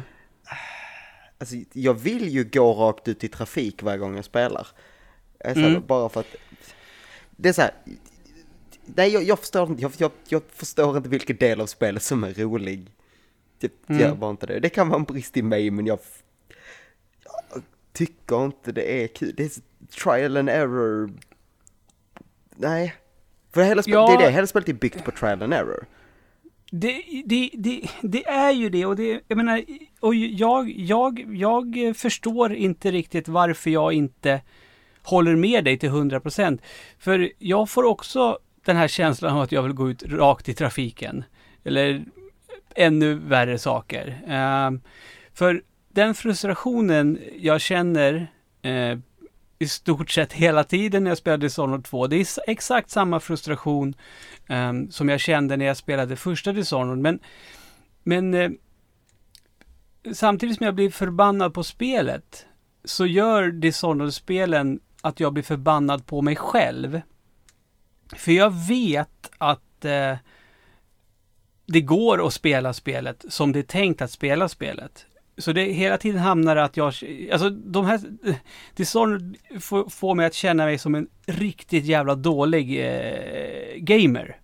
Alltså, 1.38 1.56
jag 1.72 1.94
vill 1.94 2.28
ju 2.28 2.44
gå 2.44 2.72
rakt 2.72 3.08
ut 3.08 3.24
i 3.24 3.28
trafik 3.28 3.82
varje 3.82 3.98
gång 3.98 4.16
jag 4.16 4.24
spelar. 4.24 4.66
Alltså, 5.44 5.62
mm. 5.62 5.82
Bara 5.86 6.08
för 6.08 6.20
att... 6.20 6.36
Det 7.30 7.48
är 7.48 7.52
så 7.52 7.62
här... 7.62 7.70
Nej, 8.84 9.12
jag, 9.12 9.22
jag 9.22 9.38
förstår 9.38 9.68
inte, 9.68 9.82
jag, 9.82 9.92
jag, 9.98 10.10
jag, 10.28 10.42
förstår 10.48 10.96
inte 10.96 11.08
vilken 11.08 11.36
del 11.36 11.60
av 11.60 11.66
spelet 11.66 12.02
som 12.02 12.24
är 12.24 12.34
rolig. 12.34 12.90
Jag 13.60 13.70
mm. 13.86 14.02
gör 14.02 14.14
bara 14.14 14.30
inte 14.30 14.46
det. 14.46 14.60
Det 14.60 14.68
kan 14.68 14.88
vara 14.88 14.98
en 14.98 15.04
brist 15.04 15.36
i 15.36 15.42
mig, 15.42 15.70
men 15.70 15.86
jag, 15.86 15.98
jag 15.98 16.04
tycker 17.92 18.44
inte 18.44 18.72
det 18.72 19.02
är 19.02 19.06
kul. 19.06 19.34
Det 19.36 19.44
är 19.44 19.50
trial 20.02 20.36
and 20.36 20.48
error. 20.48 21.10
Nej. 22.56 22.94
För 23.54 23.62
hela 23.62 23.82
spelet, 23.82 24.00
ja. 24.00 24.06
det 24.06 24.24
är 24.24 24.26
det, 24.26 24.32
hela 24.32 24.46
spelet 24.46 24.68
är 24.68 24.72
byggt 24.72 25.04
på 25.04 25.10
trial 25.10 25.42
and 25.42 25.54
error. 25.54 25.86
Det, 26.70 27.02
det, 27.26 27.50
det, 27.52 27.88
det 28.02 28.26
är 28.26 28.50
ju 28.50 28.68
det 28.68 28.86
och 28.86 28.96
det, 28.96 29.20
jag 29.28 29.36
menar, 29.36 29.64
och 30.00 30.14
jag, 30.14 30.70
jag, 30.70 31.36
jag 31.36 31.96
förstår 31.96 32.54
inte 32.54 32.90
riktigt 32.90 33.28
varför 33.28 33.70
jag 33.70 33.92
inte 33.92 34.40
håller 35.02 35.36
med 35.36 35.64
dig 35.64 35.78
till 35.78 35.90
100%. 35.90 36.58
För 36.98 37.32
jag 37.38 37.70
får 37.70 37.84
också 37.84 38.38
den 38.64 38.76
här 38.76 38.88
känslan 38.88 39.36
av 39.36 39.42
att 39.42 39.52
jag 39.52 39.62
vill 39.62 39.72
gå 39.72 39.90
ut 39.90 40.02
rakt 40.02 40.48
i 40.48 40.54
trafiken. 40.54 41.24
Eller 41.64 42.04
ännu 42.74 43.14
värre 43.14 43.58
saker. 43.58 44.06
Uh, 44.28 44.80
för 45.34 45.62
den 45.92 46.14
frustrationen 46.14 47.18
jag 47.38 47.60
känner 47.60 48.32
eh, 48.62 48.98
i 49.58 49.68
stort 49.68 50.10
sett 50.10 50.32
hela 50.32 50.64
tiden 50.64 51.04
när 51.04 51.10
jag 51.10 51.18
spelade 51.18 51.46
Dishonored 51.46 51.84
2. 51.84 52.06
Det 52.06 52.16
är 52.16 52.50
exakt 52.50 52.90
samma 52.90 53.20
frustration 53.20 53.94
eh, 54.46 54.72
som 54.90 55.08
jag 55.08 55.20
kände 55.20 55.56
när 55.56 55.64
jag 55.64 55.76
spelade 55.76 56.16
första 56.16 56.52
Dishonored. 56.52 56.98
Men, 56.98 57.18
men 58.02 58.34
eh, 58.34 58.50
samtidigt 60.12 60.56
som 60.56 60.66
jag 60.66 60.74
blir 60.74 60.90
förbannad 60.90 61.54
på 61.54 61.64
spelet 61.64 62.46
så 62.84 63.06
gör 63.06 63.50
Dishonored-spelen 63.50 64.80
att 65.00 65.20
jag 65.20 65.32
blir 65.32 65.44
förbannad 65.44 66.06
på 66.06 66.22
mig 66.22 66.36
själv. 66.36 67.00
För 68.16 68.32
jag 68.32 68.50
vet 68.68 69.30
att 69.38 69.84
eh, 69.84 70.16
det 71.66 71.80
går 71.80 72.26
att 72.26 72.34
spela 72.34 72.72
spelet 72.72 73.24
som 73.28 73.52
det 73.52 73.58
är 73.58 73.62
tänkt 73.62 74.02
att 74.02 74.10
spela 74.10 74.48
spelet. 74.48 75.06
Så 75.38 75.52
det 75.52 75.64
hela 75.64 75.98
tiden 75.98 76.20
hamnar 76.20 76.56
att 76.56 76.76
jag, 76.76 76.94
alltså 77.32 77.50
de 77.50 77.84
här, 77.84 78.00
Dishonored 78.74 79.36
får, 79.60 79.88
får 79.88 80.14
mig 80.14 80.26
att 80.26 80.34
känna 80.34 80.64
mig 80.64 80.78
som 80.78 80.94
en 80.94 81.08
riktigt 81.26 81.84
jävla 81.84 82.14
dålig 82.14 82.80
eh, 82.80 83.76
gamer. 83.76 84.40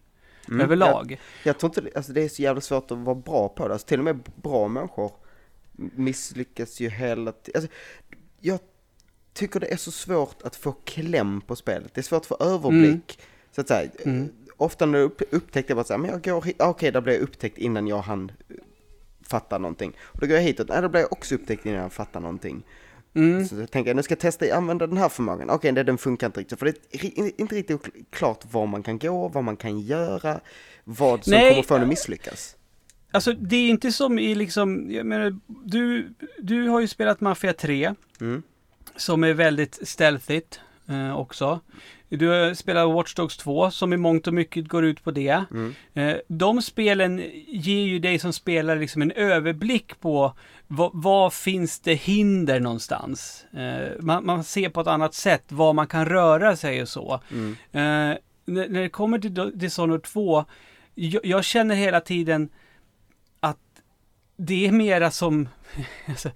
mm. 0.48 0.60
överlag. 0.60 1.10
Jag, 1.10 1.18
jag 1.42 1.58
tror 1.58 1.78
inte, 1.78 1.98
alltså 1.98 2.12
det 2.12 2.22
är 2.22 2.28
så 2.28 2.42
jävla 2.42 2.60
svårt 2.60 2.90
att 2.90 2.98
vara 2.98 3.14
bra 3.14 3.48
på 3.48 3.68
det. 3.68 3.74
Alltså 3.74 3.86
till 3.86 3.98
och 3.98 4.04
med 4.04 4.20
bra 4.42 4.68
människor 4.68 5.12
misslyckas 5.76 6.80
ju 6.80 6.88
hela 6.88 7.32
tiden. 7.32 7.62
Alltså, 7.62 7.76
jag 8.40 8.58
tycker 9.32 9.60
det 9.60 9.72
är 9.72 9.76
så 9.76 9.90
svårt 9.90 10.42
att 10.42 10.56
få 10.56 10.72
kläm 10.72 11.40
på 11.40 11.56
spelet. 11.56 11.94
Det 11.94 12.00
är 12.00 12.02
svårt 12.02 12.20
att 12.20 12.26
få 12.26 12.36
överblick. 12.40 13.18
Mm. 13.18 13.28
Så 13.52 13.60
att 13.60 13.68
säga, 13.68 13.90
mm. 14.04 14.32
ofta 14.56 14.86
när 14.86 14.98
jag 14.98 15.10
upptäckte 15.30 15.70
jag 15.70 15.76
bara 15.76 15.84
så 15.84 15.92
här, 15.92 15.98
men 15.98 16.10
jag 16.10 16.22
går 16.22 16.32
okej, 16.32 16.54
okay, 16.58 16.90
där 16.90 17.00
blev 17.00 17.14
jag 17.14 17.22
upptäckt 17.22 17.58
innan 17.58 17.86
jag 17.86 18.00
hann 18.00 18.32
fatta 19.30 19.58
någonting. 19.58 19.96
Och 20.00 20.20
då 20.20 20.26
går 20.26 20.36
jag 20.36 20.42
hitåt, 20.42 20.68
nej, 20.68 20.82
då 20.82 20.88
blev 20.88 21.00
jag 21.00 21.12
också 21.12 21.34
upptäckt 21.34 21.66
innan 21.66 21.80
jag 21.80 21.92
fattar 21.92 22.20
någonting. 22.20 22.62
Mm. 23.14 23.44
Så 23.46 23.56
jag 23.56 23.70
tänker, 23.70 23.94
nu 23.94 24.02
ska 24.02 24.12
jag 24.12 24.18
testa 24.18 24.44
att 24.44 24.50
använda 24.52 24.86
den 24.86 24.96
här 24.96 25.08
förmågan. 25.08 25.50
Okej, 25.50 25.72
okay, 25.72 25.82
den 25.82 25.98
funkar 25.98 26.26
inte 26.26 26.40
riktigt. 26.40 26.58
För 26.58 26.66
det 26.66 26.74
är 26.90 27.40
inte 27.40 27.54
riktigt 27.54 27.80
klart 28.10 28.44
var 28.52 28.66
man 28.66 28.82
kan 28.82 28.98
gå, 28.98 29.28
vad 29.28 29.44
man 29.44 29.56
kan 29.56 29.80
göra, 29.80 30.40
vad 30.84 31.24
som 31.24 31.30
Nej. 31.30 31.50
kommer 31.50 31.62
få 31.62 31.76
en 31.76 31.82
att 31.82 31.88
misslyckas. 31.88 32.56
Alltså 33.10 33.32
det 33.32 33.56
är 33.56 33.68
inte 33.68 33.92
som 33.92 34.18
i 34.18 34.34
liksom, 34.34 34.90
jag 34.90 35.06
menar, 35.06 35.38
du, 35.46 36.14
du 36.38 36.68
har 36.68 36.80
ju 36.80 36.88
spelat 36.88 37.20
Mafia 37.20 37.52
3. 37.52 37.94
Mm. 38.20 38.42
Som 38.96 39.24
är 39.24 39.34
väldigt 39.34 39.88
stealthigt 39.88 40.60
eh, 40.88 41.18
också. 41.18 41.60
Du 42.08 42.54
spelar 42.54 42.92
Watch 42.92 43.14
Dogs 43.14 43.36
2 43.36 43.70
som 43.70 43.92
i 43.92 43.96
mångt 43.96 44.26
och 44.26 44.34
mycket 44.34 44.68
går 44.68 44.84
ut 44.84 45.04
på 45.04 45.10
det. 45.10 45.44
Mm. 45.50 45.74
Eh, 45.94 46.16
de 46.28 46.62
spelen 46.62 47.22
ger 47.46 47.84
ju 47.84 47.98
dig 47.98 48.18
som 48.18 48.32
spelare 48.32 48.78
liksom 48.78 49.02
en 49.02 49.10
överblick 49.10 50.00
på 50.00 50.32
vad, 50.66 50.90
vad 50.94 51.32
finns 51.32 51.80
det 51.80 51.94
hinder 51.94 52.60
någonstans. 52.60 53.46
Eh, 53.52 54.00
man, 54.00 54.26
man, 54.26 54.44
ser 54.44 54.68
på 54.68 54.80
ett 54.80 54.86
annat 54.86 55.14
sätt 55.14 55.44
var 55.48 55.72
man 55.72 55.86
kan 55.86 56.06
röra 56.06 56.56
sig 56.56 56.82
och 56.82 56.88
så. 56.88 57.20
Mm. 57.32 57.50
Eh, 57.52 58.18
när, 58.44 58.68
när, 58.68 58.80
det 58.80 58.88
kommer 58.88 59.18
till 59.18 59.52
Dishonored 59.54 60.02
2, 60.02 60.44
jag, 60.94 61.26
jag 61.26 61.44
känner 61.44 61.74
hela 61.74 62.00
tiden 62.00 62.48
det 64.40 64.66
är 64.66 64.72
mera 64.72 65.10
som... 65.10 65.48
Alltså, 66.06 66.30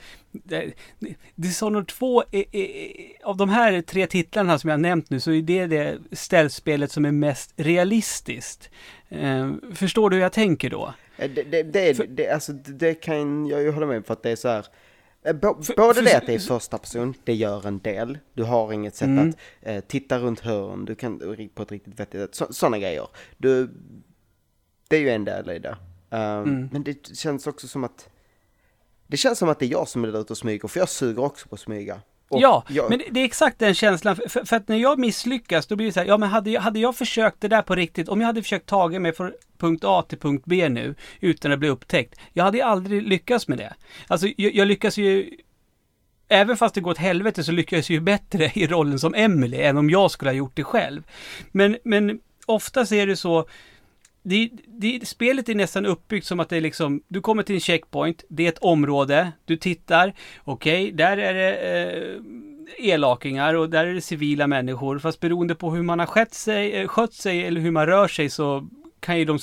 Dishonored 1.35 1.89
2, 1.89 2.23
är, 2.31 2.57
är, 2.57 2.93
av 3.25 3.37
de 3.37 3.49
här 3.49 3.83
tre 3.83 4.07
titlarna 4.07 4.59
som 4.59 4.71
jag 4.71 4.81
nämnt 4.81 5.11
nu, 5.11 5.21
så 5.21 5.33
är 5.33 5.43
det 5.43 5.67
det 5.67 5.99
ställspelet 6.13 6.93
som 6.93 7.05
är 7.05 7.13
mest 7.13 7.53
realistiskt. 7.57 8.71
Eh, 9.09 9.53
förstår 9.75 10.11
du 10.11 10.17
hur 10.17 10.23
jag 10.23 10.33
tänker 10.33 10.71
då? 10.71 10.95
Det, 11.17 11.29
det, 11.29 11.63
det, 11.63 11.97
för, 11.97 12.07
det, 12.07 12.31
alltså, 12.31 12.53
det 12.53 12.95
kan 12.95 13.47
jag 13.47 13.63
ju 13.63 13.71
hålla 13.71 13.87
med 13.87 14.07
för 14.07 14.13
att 14.13 14.23
det 14.23 14.31
är 14.31 14.37
så 14.37 14.49
här... 14.49 14.67
Eh, 15.25 15.33
både 15.33 15.65
för, 15.65 16.03
det 16.03 16.17
att 16.17 16.27
det 16.27 16.35
är 16.35 16.39
första 16.39 16.79
person, 16.79 17.15
det 17.25 17.35
gör 17.35 17.67
en 17.67 17.79
del. 17.79 18.19
Du 18.35 18.43
har 18.43 18.73
inget 18.73 18.95
sätt 18.95 19.07
mm. 19.07 19.29
att 19.29 19.37
eh, 19.63 19.81
titta 19.81 20.19
runt 20.19 20.41
hörn, 20.41 20.85
du 20.85 20.95
kan 20.95 21.37
på 21.55 21.63
ett 21.63 21.73
riktigt 21.73 22.01
vettigt 22.01 22.21
sätt. 22.21 22.35
Så, 22.35 22.53
sådana 22.53 22.79
grejer. 22.79 23.09
Du, 23.37 23.71
det 24.89 24.97
är 24.97 25.01
ju 25.01 25.11
en 25.11 25.25
del 25.25 25.51
i 25.51 25.59
det. 25.59 25.77
Um, 26.13 26.19
mm. 26.19 26.69
Men 26.73 26.83
det 26.83 27.17
känns 27.17 27.47
också 27.47 27.69
som 27.69 27.85
att 27.85 28.09
det 29.07 29.17
känns 29.17 29.39
som 29.39 29.49
att 29.49 29.59
det 29.59 29.67
är 29.67 29.71
jag 29.71 29.89
som 29.89 30.05
är 30.05 30.09
där 30.09 30.21
ute 30.21 30.33
och 30.33 30.39
smyger, 30.39 30.69
för 30.69 30.81
jag 30.81 30.89
suger 30.89 31.25
också 31.25 31.49
på 31.49 31.55
att 31.55 31.61
smyga. 31.61 32.01
Och 32.29 32.41
ja, 32.41 32.65
jag... 32.69 32.91
men 32.91 33.03
det 33.11 33.21
är 33.21 33.25
exakt 33.25 33.59
den 33.59 33.75
känslan. 33.75 34.17
För, 34.17 34.45
för, 34.45 34.57
att 34.57 34.69
när 34.69 34.77
jag 34.77 34.99
misslyckas, 34.99 35.67
då 35.67 35.77
blir 35.77 35.87
det 35.87 35.93
så 35.93 36.01
här, 36.01 36.07
ja 36.07 36.19
men 36.19 36.29
hade 36.29 36.51
jag, 36.51 36.61
hade 36.61 36.79
jag 36.79 36.97
försökt 36.97 37.41
det 37.41 37.49
där 37.49 37.63
på 37.63 37.75
riktigt, 37.75 38.09
om 38.09 38.21
jag 38.21 38.27
hade 38.27 38.43
försökt 38.43 38.67
ta 38.67 38.89
mig 38.89 39.13
från 39.13 39.33
punkt 39.59 39.85
A 39.85 40.05
till 40.09 40.19
punkt 40.19 40.43
B 40.47 40.69
nu, 40.69 40.95
utan 41.21 41.53
att 41.53 41.59
bli 41.59 41.69
upptäckt, 41.69 42.21
jag 42.33 42.45
hade 42.45 42.65
aldrig 42.65 43.03
lyckats 43.03 43.49
med 43.49 43.59
det. 43.59 43.75
Alltså, 44.09 44.27
jag, 44.37 44.55
jag 44.55 44.69
lyckas 44.69 44.97
ju 44.97 45.31
Även 46.29 46.57
fast 46.57 46.75
det 46.75 46.81
går 46.81 46.91
åt 46.91 46.99
helvete 46.99 47.45
så 47.45 47.53
lyckas 47.53 47.91
jag 47.91 47.95
ju 47.95 48.01
bättre 48.01 48.53
i 48.55 48.67
rollen 48.67 48.99
som 48.99 49.15
Emily 49.15 49.57
än 49.57 49.79
om 49.79 49.91
jag 49.91 50.11
skulle 50.11 50.31
ha 50.31 50.37
gjort 50.37 50.57
det 50.57 50.65
själv. 50.65 51.03
Men, 51.51 51.77
men 51.85 52.21
oftast 52.47 52.93
är 52.93 53.07
det 53.07 53.17
så, 53.17 53.47
det, 54.23 54.51
det, 54.67 55.09
spelet 55.09 55.49
är 55.49 55.55
nästan 55.55 55.87
uppbyggt 55.87 56.27
som 56.27 56.41
att 56.41 56.49
det 56.49 56.57
är 56.57 56.61
liksom, 56.61 57.03
du 57.09 57.21
kommer 57.21 57.43
till 57.43 57.55
en 57.55 57.61
checkpoint, 57.61 58.25
det 58.29 58.45
är 58.45 58.49
ett 58.49 58.59
område, 58.59 59.33
du 59.45 59.57
tittar, 59.57 60.15
okej, 60.45 60.85
okay, 60.85 60.97
där 60.97 61.17
är 61.17 61.35
det 61.35 61.57
eh, 61.57 62.93
elakingar 62.93 63.55
och 63.55 63.71
där 63.71 63.87
är 63.87 63.95
det 63.95 64.01
civila 64.01 64.47
människor, 64.47 64.99
fast 64.99 65.21
beroende 65.21 65.55
på 65.55 65.71
hur 65.71 65.83
man 65.83 65.99
har 65.99 66.07
skött 66.07 66.35
sig, 66.35 66.73
eh, 66.73 66.89
skött 66.89 67.15
sig 67.15 67.47
eller 67.47 67.61
hur 67.61 67.71
man 67.71 67.87
rör 67.87 68.09
sig 68.09 68.31
så 68.31 68.69
kan 69.01 69.19
ju 69.19 69.25
de 69.25 69.39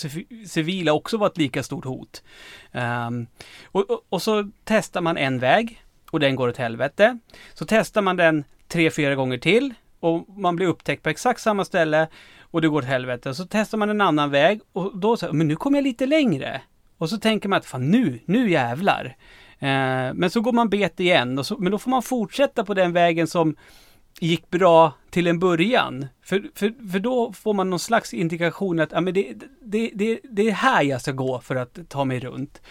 civila 0.46 0.94
också 0.94 1.18
vara 1.18 1.30
ett 1.30 1.38
lika 1.38 1.64
stort 1.64 1.86
hot. 1.86 2.24
Um, 2.72 3.28
och, 3.66 3.90
och, 3.90 4.06
och, 4.10 4.22
så 4.22 4.52
testar 4.64 5.02
man 5.02 5.18
en 5.18 5.40
väg 5.40 5.84
och 6.12 6.20
den 6.20 6.36
går 6.36 6.48
åt 6.48 6.58
helvete. 6.58 7.18
Så 7.54 7.66
testar 7.66 8.02
man 8.02 8.18
den 8.18 8.44
tre, 8.68 8.92
fyra 8.92 9.16
gånger 9.16 9.38
till 9.38 9.74
och 10.00 10.30
man 10.30 10.56
blir 10.56 10.68
upptäckt 10.68 11.04
på 11.04 11.10
exakt 11.10 11.42
samma 11.42 11.66
ställe 11.66 12.08
och 12.52 12.62
det 12.62 12.68
går 12.68 12.78
åt 12.78 12.86
helvete. 12.86 13.34
Så 13.34 13.46
testar 13.50 13.78
man 13.78 13.90
en 13.90 14.02
annan 14.02 14.32
väg 14.32 14.62
och 14.74 14.98
då 14.98 15.18
så 15.18 15.34
men 15.34 15.48
nu 15.48 15.56
kommer 15.56 15.78
jag 15.78 15.84
lite 15.84 16.06
längre. 16.06 16.62
Och 16.98 17.10
så 17.10 17.18
tänker 17.18 17.50
man 17.50 17.58
att 17.58 17.66
fan 17.66 17.92
nu, 17.92 18.20
nu 18.26 18.52
jävlar. 18.52 19.18
Eh, 19.60 20.14
men 20.14 20.30
så 20.30 20.42
går 20.42 20.52
man 20.52 20.70
bet 20.70 21.00
igen, 21.00 21.40
och 21.40 21.46
så, 21.46 21.58
men 21.58 21.72
då 21.72 21.78
får 21.78 21.92
man 21.92 22.04
fortsätta 22.04 22.66
på 22.66 22.74
den 22.74 22.94
vägen 22.94 23.28
som 23.28 23.56
gick 24.20 24.50
bra 24.50 24.94
till 25.10 25.28
en 25.28 25.40
början. 25.40 26.08
För, 26.24 26.44
för, 26.56 26.90
för 26.92 27.00
då 27.00 27.34
får 27.34 27.54
man 27.54 27.70
någon 27.70 27.80
slags 27.80 28.14
indikation 28.14 28.80
att 28.80 28.92
ja, 28.92 29.02
men 29.02 29.14
det, 29.14 29.34
det, 29.62 29.92
det, 29.94 30.20
det 30.24 30.50
är 30.50 30.52
här 30.52 30.84
jag 30.84 31.02
ska 31.02 31.12
gå 31.12 31.40
för 31.40 31.56
att 31.56 31.90
ta 31.90 32.06
mig 32.06 32.20
runt. 32.20 32.62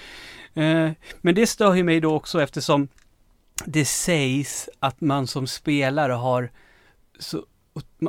Eh, 0.55 0.91
men 1.21 1.35
det 1.35 1.47
stör 1.47 1.75
ju 1.75 1.85
mig 1.85 2.01
då 2.01 2.15
också 2.15 2.43
eftersom 2.43 2.89
det 3.65 3.85
sägs 3.85 4.69
att 4.79 5.01
man 5.01 5.27
som 5.27 5.47
spelare 5.47 6.13
har 6.13 6.51
så 7.19 7.45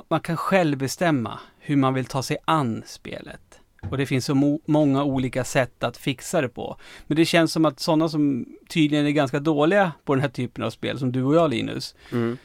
man 0.09 0.19
kan 0.19 0.37
själv 0.37 0.77
bestämma 0.77 1.39
hur 1.69 1.75
man 1.75 1.93
vill 1.93 2.05
ta 2.05 2.23
sig 2.23 2.37
an 2.45 2.83
spelet. 2.85 3.59
Och 3.89 3.97
det 3.97 4.05
finns 4.05 4.25
så 4.25 4.59
många 4.65 5.03
olika 5.03 5.43
sätt 5.43 5.83
att 5.83 5.97
fixa 5.97 6.41
det 6.41 6.49
på. 6.49 6.77
Men 7.07 7.15
det 7.15 7.25
känns 7.25 7.51
som 7.51 7.65
att 7.65 7.79
sådana 7.79 8.09
som 8.09 8.45
tydligen 8.69 9.05
är 9.05 9.11
ganska 9.11 9.39
dåliga 9.39 9.91
på 10.05 10.15
den 10.15 10.21
här 10.21 10.29
typen 10.29 10.63
av 10.63 10.69
spel, 10.69 10.99
som 10.99 11.11
du 11.11 11.23
och 11.23 11.35
jag 11.35 11.49
Linus, 11.49 11.95
mm. 12.11 12.37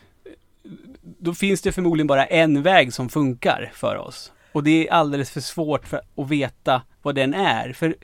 då 1.03 1.35
finns 1.35 1.63
det 1.63 1.73
förmodligen 1.73 2.07
bara 2.07 2.27
en 2.27 2.63
väg 2.63 2.93
som 2.93 3.09
funkar 3.09 3.73
för 3.75 3.97
oss. 3.97 4.33
Och 4.53 4.63
det 4.65 4.89
är 4.89 4.93
alldeles 4.93 5.31
för 5.31 5.41
svårt 5.41 5.87
för 5.87 6.01
att 6.17 6.29
veta 6.29 6.83
vad 7.03 7.15
den 7.15 7.35
är. 7.35 7.73
För 7.73 7.87
eh, 7.87 7.95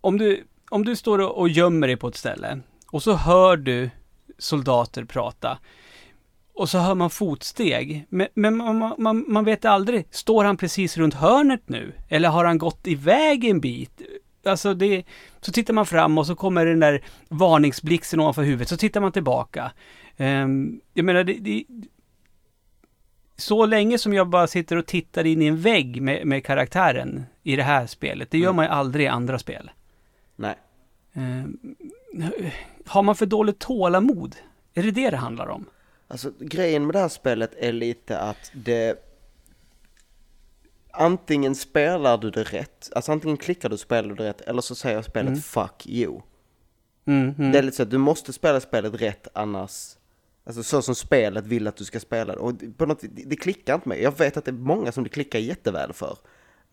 om 0.00 0.18
du, 0.18 0.44
om 0.70 0.84
du 0.84 0.96
står 0.96 1.18
och 1.18 1.48
gömmer 1.48 1.86
dig 1.86 1.96
på 1.96 2.08
ett 2.08 2.16
ställe 2.16 2.60
och 2.86 3.02
så 3.02 3.14
hör 3.14 3.56
du 3.56 3.90
soldater 4.38 5.04
prata 5.04 5.58
och 6.62 6.68
så 6.68 6.78
hör 6.78 6.94
man 6.94 7.10
fotsteg. 7.10 8.06
Men, 8.08 8.28
men 8.34 8.56
man, 8.56 8.94
man, 8.98 9.24
man, 9.28 9.44
vet 9.44 9.64
aldrig, 9.64 10.06
står 10.10 10.44
han 10.44 10.56
precis 10.56 10.96
runt 10.96 11.14
hörnet 11.14 11.68
nu? 11.68 11.92
Eller 12.08 12.28
har 12.28 12.44
han 12.44 12.58
gått 12.58 12.86
iväg 12.86 13.44
en 13.44 13.60
bit? 13.60 14.02
Alltså 14.44 14.74
det, 14.74 15.04
så 15.40 15.52
tittar 15.52 15.74
man 15.74 15.86
fram 15.86 16.18
och 16.18 16.26
så 16.26 16.34
kommer 16.34 16.66
den 16.66 16.80
där 16.80 17.02
varningsblixten 17.28 18.20
ovanför 18.20 18.42
huvudet, 18.42 18.68
så 18.68 18.76
tittar 18.76 19.00
man 19.00 19.12
tillbaka. 19.12 19.72
Um, 20.16 20.80
jag 20.94 21.04
menar, 21.04 21.24
det, 21.24 21.32
det, 21.32 21.64
så 23.36 23.66
länge 23.66 23.98
som 23.98 24.14
jag 24.14 24.28
bara 24.28 24.46
sitter 24.46 24.76
och 24.76 24.86
tittar 24.86 25.26
in 25.26 25.42
i 25.42 25.46
en 25.46 25.60
vägg 25.60 26.02
med, 26.02 26.26
med 26.26 26.44
karaktären 26.44 27.24
i 27.42 27.56
det 27.56 27.62
här 27.62 27.86
spelet, 27.86 28.30
det 28.30 28.38
gör 28.38 28.50
mm. 28.50 28.56
man 28.56 28.64
ju 28.64 28.70
aldrig 28.70 29.06
i 29.06 29.08
andra 29.08 29.38
spel. 29.38 29.70
Nej. 30.36 30.54
Um, 31.12 31.76
har 32.86 33.02
man 33.02 33.16
för 33.16 33.26
dåligt 33.26 33.58
tålamod? 33.58 34.36
Är 34.74 34.82
det 34.82 34.90
det 34.90 35.10
det 35.10 35.16
handlar 35.16 35.48
om? 35.48 35.66
Alltså 36.12 36.32
grejen 36.40 36.86
med 36.86 36.94
det 36.94 36.98
här 36.98 37.08
spelet 37.08 37.54
är 37.58 37.72
lite 37.72 38.18
att 38.18 38.50
det 38.52 38.98
antingen 40.90 41.54
spelar 41.54 42.18
du 42.18 42.30
det 42.30 42.42
rätt, 42.42 42.90
alltså 42.94 43.12
antingen 43.12 43.36
klickar 43.36 43.68
du 43.68 43.72
och 43.72 43.80
spelar 43.80 44.08
du 44.08 44.14
det 44.14 44.24
rätt, 44.24 44.40
eller 44.40 44.62
så 44.62 44.74
säger 44.74 45.02
spelet 45.02 45.28
mm. 45.28 45.40
fuck 45.40 45.86
you. 45.86 46.20
Mm, 47.04 47.34
mm. 47.38 47.52
Det 47.52 47.58
är 47.58 47.62
lite 47.62 47.76
så 47.76 47.82
att 47.82 47.90
du 47.90 47.98
måste 47.98 48.32
spela 48.32 48.60
spelet 48.60 49.00
rätt 49.00 49.28
annars, 49.32 49.96
alltså 50.44 50.62
så 50.62 50.82
som 50.82 50.94
spelet 50.94 51.46
vill 51.46 51.66
att 51.66 51.76
du 51.76 51.84
ska 51.84 52.00
spela 52.00 52.32
det. 52.34 52.38
Och 52.38 52.54
på 52.76 52.86
något, 52.86 53.00
det, 53.00 53.24
det 53.26 53.36
klickar 53.36 53.74
inte 53.74 53.88
med. 53.88 54.00
Jag 54.00 54.18
vet 54.18 54.36
att 54.36 54.44
det 54.44 54.50
är 54.50 54.52
många 54.52 54.92
som 54.92 55.04
det 55.04 55.10
klickar 55.10 55.38
jätteväl 55.38 55.92
för. 55.92 56.18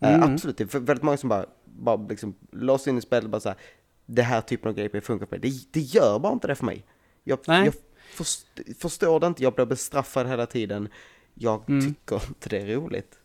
Uh, 0.06 0.24
absolut, 0.24 0.58
det 0.58 0.74
är 0.74 0.80
väldigt 0.80 1.04
många 1.04 1.18
som 1.18 1.30
bara, 1.30 1.46
bara 1.66 2.08
liksom 2.10 2.36
låser 2.52 2.92
in 2.92 2.98
i 2.98 3.02
spelet 3.02 3.24
och 3.24 3.30
bara 3.30 3.42
såhär, 3.42 3.58
det 4.06 4.22
här 4.22 4.42
typen 4.42 4.70
av 4.70 4.76
grejer 4.76 5.02
funkar 5.02 5.26
på 5.26 5.38
det. 5.38 5.52
det. 5.72 5.80
gör 5.80 6.20
bara 6.20 6.34
inte 6.34 6.48
det 6.48 6.56
för 6.56 6.66
mig. 6.66 6.86
Jag, 7.24 7.40
jag 7.46 7.74
först, 8.10 8.46
förstår 8.80 9.20
det 9.20 9.28
inte, 9.28 9.44
jag 9.44 9.54
blir 9.54 9.66
bestraffad 9.66 10.28
hela 10.28 10.46
tiden. 10.46 10.90
Jag 11.34 11.70
mm. 11.70 11.82
tycker 11.82 12.16
inte 12.28 12.50
det 12.50 12.58
är 12.58 12.66
roligt. 12.66 13.20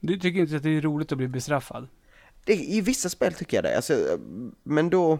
Du 0.00 0.18
tycker 0.18 0.40
inte 0.40 0.56
att 0.56 0.62
det 0.62 0.76
är 0.76 0.80
roligt 0.80 1.12
att 1.12 1.18
bli 1.18 1.28
bestraffad? 1.28 1.88
Det, 2.44 2.54
I 2.54 2.80
vissa 2.80 3.08
spel 3.08 3.34
tycker 3.34 3.56
jag 3.56 3.64
det, 3.64 3.76
alltså, 3.76 4.18
men 4.62 4.90
då... 4.90 5.18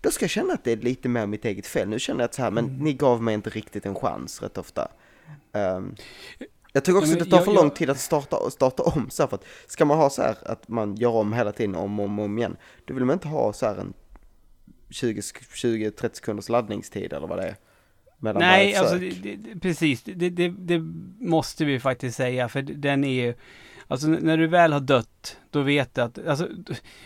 Då 0.00 0.10
ska 0.10 0.24
jag 0.24 0.30
känna 0.30 0.52
att 0.52 0.64
det 0.64 0.72
är 0.72 0.76
lite 0.76 1.08
mer 1.08 1.26
mitt 1.26 1.44
eget 1.44 1.66
fel. 1.66 1.88
Nu 1.88 1.98
känner 1.98 2.20
jag 2.20 2.24
att 2.24 2.34
så 2.34 2.42
här, 2.42 2.50
men 2.50 2.64
mm. 2.64 2.78
ni 2.78 2.92
gav 2.92 3.22
mig 3.22 3.34
inte 3.34 3.50
riktigt 3.50 3.86
en 3.86 3.94
chans 3.94 4.42
rätt 4.42 4.58
ofta. 4.58 4.88
Um, 5.52 5.94
jag 6.72 6.84
tycker 6.84 6.98
också 6.98 7.10
ja, 7.10 7.18
att 7.18 7.24
det 7.24 7.30
tar 7.30 7.44
för 7.44 7.52
jag, 7.52 7.62
lång 7.62 7.70
tid 7.70 7.90
att 7.90 7.98
starta, 7.98 8.50
starta 8.50 8.82
om 8.82 9.10
så 9.10 9.22
här, 9.22 9.28
för 9.28 9.36
att 9.36 9.44
ska 9.66 9.84
man 9.84 9.98
ha 9.98 10.10
så 10.10 10.22
här 10.22 10.36
att 10.42 10.68
man 10.68 10.96
gör 10.96 11.10
om 11.10 11.32
hela 11.32 11.52
tiden 11.52 11.74
om 11.74 12.00
och 12.00 12.04
om, 12.04 12.18
om 12.18 12.38
igen, 12.38 12.56
då 12.84 12.94
vill 12.94 13.04
man 13.04 13.14
inte 13.14 13.28
ha 13.28 13.52
så 13.52 13.66
här 13.66 13.76
en 13.76 13.94
20-30 14.90 16.14
sekunders 16.14 16.48
laddningstid 16.48 17.12
eller 17.12 17.26
vad 17.26 17.38
det 17.38 17.44
är. 17.44 17.56
Nej, 18.20 18.74
alltså 18.74 18.98
det, 18.98 19.10
det, 19.10 19.60
precis. 19.60 20.02
Det, 20.02 20.30
det, 20.48 20.78
måste 21.20 21.64
vi 21.64 21.80
faktiskt 21.80 22.16
säga, 22.16 22.48
för 22.48 22.62
den 22.62 23.04
är 23.04 23.26
ju... 23.26 23.34
Alltså 23.90 24.08
när 24.08 24.36
du 24.36 24.46
väl 24.46 24.72
har 24.72 24.80
dött, 24.80 25.36
då 25.50 25.62
vet 25.62 25.94
du 25.94 26.00
att... 26.00 26.26
Alltså, 26.26 26.48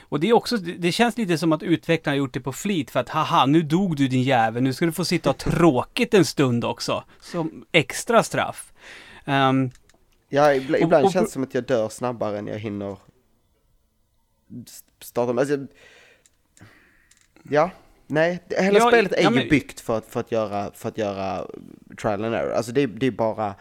och 0.00 0.20
det 0.20 0.28
är 0.28 0.32
också, 0.32 0.56
det 0.56 0.92
känns 0.92 1.18
lite 1.18 1.38
som 1.38 1.52
att 1.52 1.62
utvecklarna 1.62 2.12
har 2.14 2.18
gjort 2.18 2.34
det 2.34 2.40
på 2.40 2.52
flit 2.52 2.90
för 2.90 3.00
att 3.00 3.08
haha, 3.08 3.46
nu 3.46 3.62
dog 3.62 3.96
du 3.96 4.08
din 4.08 4.22
jävel, 4.22 4.62
nu 4.62 4.72
ska 4.72 4.86
du 4.86 4.92
få 4.92 5.04
sitta 5.04 5.30
och 5.30 5.38
tråkigt 5.38 6.14
en 6.14 6.24
stund 6.24 6.64
också. 6.64 7.04
Som 7.20 7.64
extra 7.72 8.22
straff. 8.22 8.72
Um, 9.24 9.70
ja, 10.28 10.54
ibland, 10.54 10.82
ibland 10.82 11.06
och, 11.06 11.12
känns 11.12 11.26
det 11.26 11.32
som 11.32 11.42
att 11.42 11.54
jag 11.54 11.64
dör 11.64 11.88
snabbare 11.88 12.38
än 12.38 12.46
jag 12.46 12.58
hinner 12.58 12.96
starta. 15.00 15.40
Alltså, 15.40 15.58
ja, 17.42 17.70
nej, 18.06 18.42
hela 18.50 18.78
ja, 18.78 18.88
spelet 18.88 19.12
är 19.12 19.22
ja, 19.22 19.30
men... 19.30 19.42
ju 19.42 19.48
byggt 19.48 19.80
för 19.80 19.98
att, 19.98 20.06
för 20.06 20.20
att 20.20 20.32
göra, 20.32 20.70
för 20.74 20.88
att 20.88 20.98
göra 20.98 21.46
trial 22.00 22.24
and 22.24 22.34
error. 22.34 22.52
Alltså 22.52 22.72
det, 22.72 22.86
det 22.86 23.06
är 23.06 23.10
bara 23.10 23.54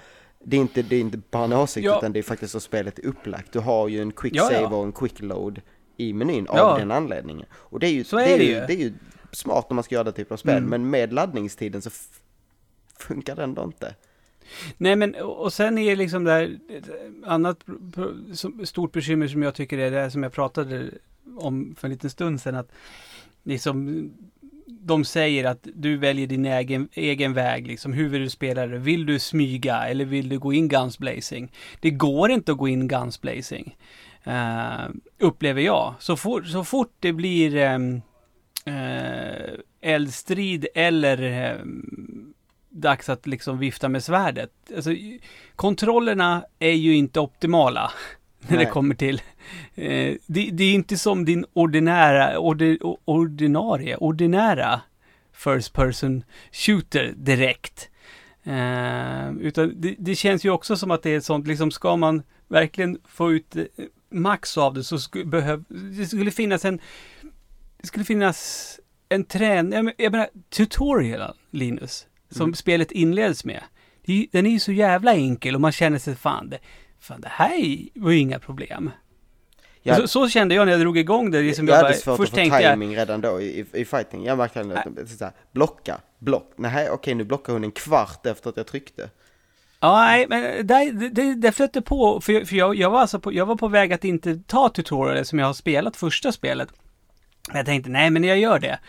det 0.43 0.57
är 0.57 0.61
inte, 0.61 0.81
det 0.81 0.95
är 0.95 0.99
inte 0.99 1.17
bara 1.17 1.43
en 1.43 1.53
åsikt 1.53 1.85
ja. 1.85 1.97
utan 1.97 2.13
det 2.13 2.19
är 2.19 2.23
faktiskt 2.23 2.51
så 2.51 2.59
spelet 2.59 2.99
är 2.99 3.05
upplagt. 3.05 3.53
Du 3.53 3.59
har 3.59 3.87
ju 3.87 4.01
en 4.01 4.11
quick 4.11 4.39
save 4.39 4.65
och 4.65 4.85
en 4.85 4.91
quick 4.91 5.21
load 5.21 5.61
i 5.97 6.13
menyn 6.13 6.47
av 6.47 6.79
den 6.79 6.91
anledningen. 6.91 7.45
Och 7.53 7.79
det 7.79 7.87
är 7.87 7.91
ju, 7.91 8.03
det 8.03 8.33
är, 8.33 8.37
det, 8.37 8.43
ju, 8.43 8.53
det 8.53 8.73
är 8.73 8.77
ju 8.77 8.93
smart 9.31 9.65
om 9.69 9.75
man 9.75 9.83
ska 9.83 9.95
göra 9.95 10.03
det 10.03 10.11
typ 10.11 10.31
av 10.31 10.37
spel, 10.37 10.57
mm. 10.57 10.69
men 10.69 10.89
med 10.89 11.13
laddningstiden 11.13 11.81
så 11.81 11.89
funkar 12.97 13.35
det 13.35 13.43
ändå 13.43 13.63
inte. 13.63 13.95
Nej 14.77 14.95
men 14.95 15.15
och 15.15 15.53
sen 15.53 15.77
är 15.77 15.89
det 15.89 15.95
liksom 15.95 16.23
det 16.23 16.31
här, 16.31 16.59
annat 17.25 17.57
stort 18.63 18.91
bekymmer 18.91 19.27
som 19.27 19.43
jag 19.43 19.55
tycker 19.55 19.77
är 19.77 19.91
det 19.91 20.11
som 20.11 20.23
jag 20.23 20.31
pratade 20.31 20.89
om 21.37 21.75
för 21.77 21.87
en 21.87 21.91
liten 21.91 22.09
stund 22.09 22.41
sedan 22.41 22.55
att 22.55 22.71
liksom 23.43 24.09
de 24.67 25.05
säger 25.05 25.43
att 25.45 25.67
du 25.73 25.97
väljer 25.97 26.27
din 26.27 26.45
egen, 26.45 26.89
egen 26.93 27.33
väg, 27.33 27.67
liksom. 27.67 27.93
Hur 27.93 28.09
vill 28.09 28.21
du 28.21 28.29
spela 28.29 28.67
det? 28.67 28.77
Vill 28.77 29.05
du 29.05 29.19
smyga 29.19 29.87
eller 29.87 30.05
vill 30.05 30.29
du 30.29 30.39
gå 30.39 30.53
in 30.53 30.67
guns 30.67 30.99
blazing? 30.99 31.51
Det 31.79 31.91
går 31.91 32.31
inte 32.31 32.51
att 32.51 32.57
gå 32.57 32.67
in 32.67 32.87
guns 32.87 33.21
blazing. 33.21 33.77
Uh, 34.27 34.89
upplever 35.19 35.61
jag. 35.61 35.93
Så, 35.99 36.17
for, 36.17 36.43
så 36.43 36.63
fort 36.63 36.93
det 36.99 37.13
blir 37.13 37.73
um, 37.75 38.01
uh, 38.67 39.59
eldstrid 39.81 40.67
eller 40.75 41.51
um, 41.61 42.33
dags 42.69 43.09
att 43.09 43.27
liksom 43.27 43.59
vifta 43.59 43.89
med 43.89 44.03
svärdet. 44.03 44.51
Alltså, 44.75 44.91
kontrollerna 45.55 46.43
är 46.59 46.71
ju 46.71 46.95
inte 46.95 47.19
optimala 47.19 47.91
när 48.47 48.57
Nej. 48.57 48.65
det 48.65 48.71
kommer 48.71 48.95
till. 48.95 49.21
Eh, 49.75 50.15
det, 50.25 50.49
det, 50.51 50.63
är 50.63 50.73
inte 50.73 50.97
som 50.97 51.25
din 51.25 51.45
ordinära, 51.53 52.39
ordi, 52.39 52.79
ordinarie, 53.05 53.95
ordinära 53.95 54.81
First 55.33 55.73
person 55.73 56.23
shooter 56.51 57.13
direkt. 57.17 57.89
Eh, 58.43 59.31
utan 59.31 59.81
det, 59.81 59.95
det, 59.97 60.15
känns 60.15 60.45
ju 60.45 60.49
också 60.49 60.77
som 60.77 60.91
att 60.91 61.03
det 61.03 61.09
är 61.09 61.17
ett 61.17 61.25
sånt, 61.25 61.47
liksom 61.47 61.71
ska 61.71 61.95
man 61.95 62.23
verkligen 62.47 62.99
få 63.05 63.31
ut 63.31 63.55
eh, 63.55 63.63
max 64.09 64.57
av 64.57 64.73
det 64.73 64.83
så 64.83 64.99
skulle, 64.99 65.25
behöv, 65.25 65.63
det 65.69 66.05
skulle 66.05 66.31
finnas 66.31 66.65
en, 66.65 66.79
det 67.77 67.87
skulle 67.87 68.05
finnas 68.05 68.79
en 69.09 69.23
träning, 69.23 69.73
jag, 69.73 69.93
jag 69.97 70.11
menar 70.11 70.27
tutorial 70.49 71.33
Linus, 71.51 72.05
som 72.29 72.43
mm. 72.43 72.53
spelet 72.53 72.91
inleds 72.91 73.45
med. 73.45 73.63
Den 74.31 74.45
är 74.45 74.51
ju 74.51 74.59
så 74.59 74.71
jävla 74.71 75.13
enkel 75.13 75.55
och 75.55 75.61
man 75.61 75.71
känner 75.71 75.99
sig 75.99 76.15
fan 76.15 76.49
det, 76.49 76.59
fan 77.01 77.21
det 77.21 77.31
här 77.31 77.87
var 77.95 78.11
ju 78.11 78.17
inga 78.17 78.39
problem. 78.39 78.91
Jag, 79.83 79.97
så, 79.97 80.07
så, 80.07 80.29
kände 80.29 80.55
jag 80.55 80.65
när 80.65 80.71
jag 80.71 80.81
drog 80.81 80.97
igång 80.97 81.31
det. 81.31 81.41
Liksom 81.41 81.67
jag, 81.67 81.77
jag 81.77 81.83
hade 81.83 81.93
svårt 81.93 82.17
först 82.17 82.33
att 82.33 82.39
få 82.39 82.57
timing 82.57 82.91
jag, 82.91 82.99
redan 82.99 83.21
då 83.21 83.41
i, 83.41 83.65
i 83.73 83.85
fighting. 83.85 84.25
Jag 84.25 84.37
märkte 84.37 85.25
att 85.25 85.33
blocka, 85.51 85.97
block. 86.19 86.53
Nej, 86.55 86.89
okej 86.89 87.15
nu 87.15 87.23
blockar 87.23 87.53
hon 87.53 87.63
en 87.63 87.71
kvart 87.71 88.25
efter 88.25 88.49
att 88.49 88.57
jag 88.57 88.67
tryckte. 88.67 89.09
Ja, 89.79 89.99
nej, 89.99 90.25
men 90.29 90.67
det, 90.67 91.09
det, 91.09 91.35
det 91.35 91.51
flötte 91.51 91.81
på, 91.81 92.21
för, 92.21 92.45
för 92.45 92.55
jag, 92.55 92.75
jag, 92.75 92.89
var 92.89 93.01
alltså 93.01 93.19
på, 93.19 93.33
jag 93.33 93.45
var 93.45 93.55
på 93.55 93.67
väg 93.67 93.93
att 93.93 94.03
inte 94.03 94.35
ta 94.47 94.69
tutorial 94.69 95.25
som 95.25 95.39
jag 95.39 95.45
har 95.45 95.53
spelat 95.53 95.95
första 95.95 96.31
spelet. 96.31 96.69
Jag 97.53 97.65
tänkte, 97.65 97.89
nej 97.89 98.09
men 98.09 98.23
jag 98.23 98.39
gör 98.39 98.59
det. 98.59 98.79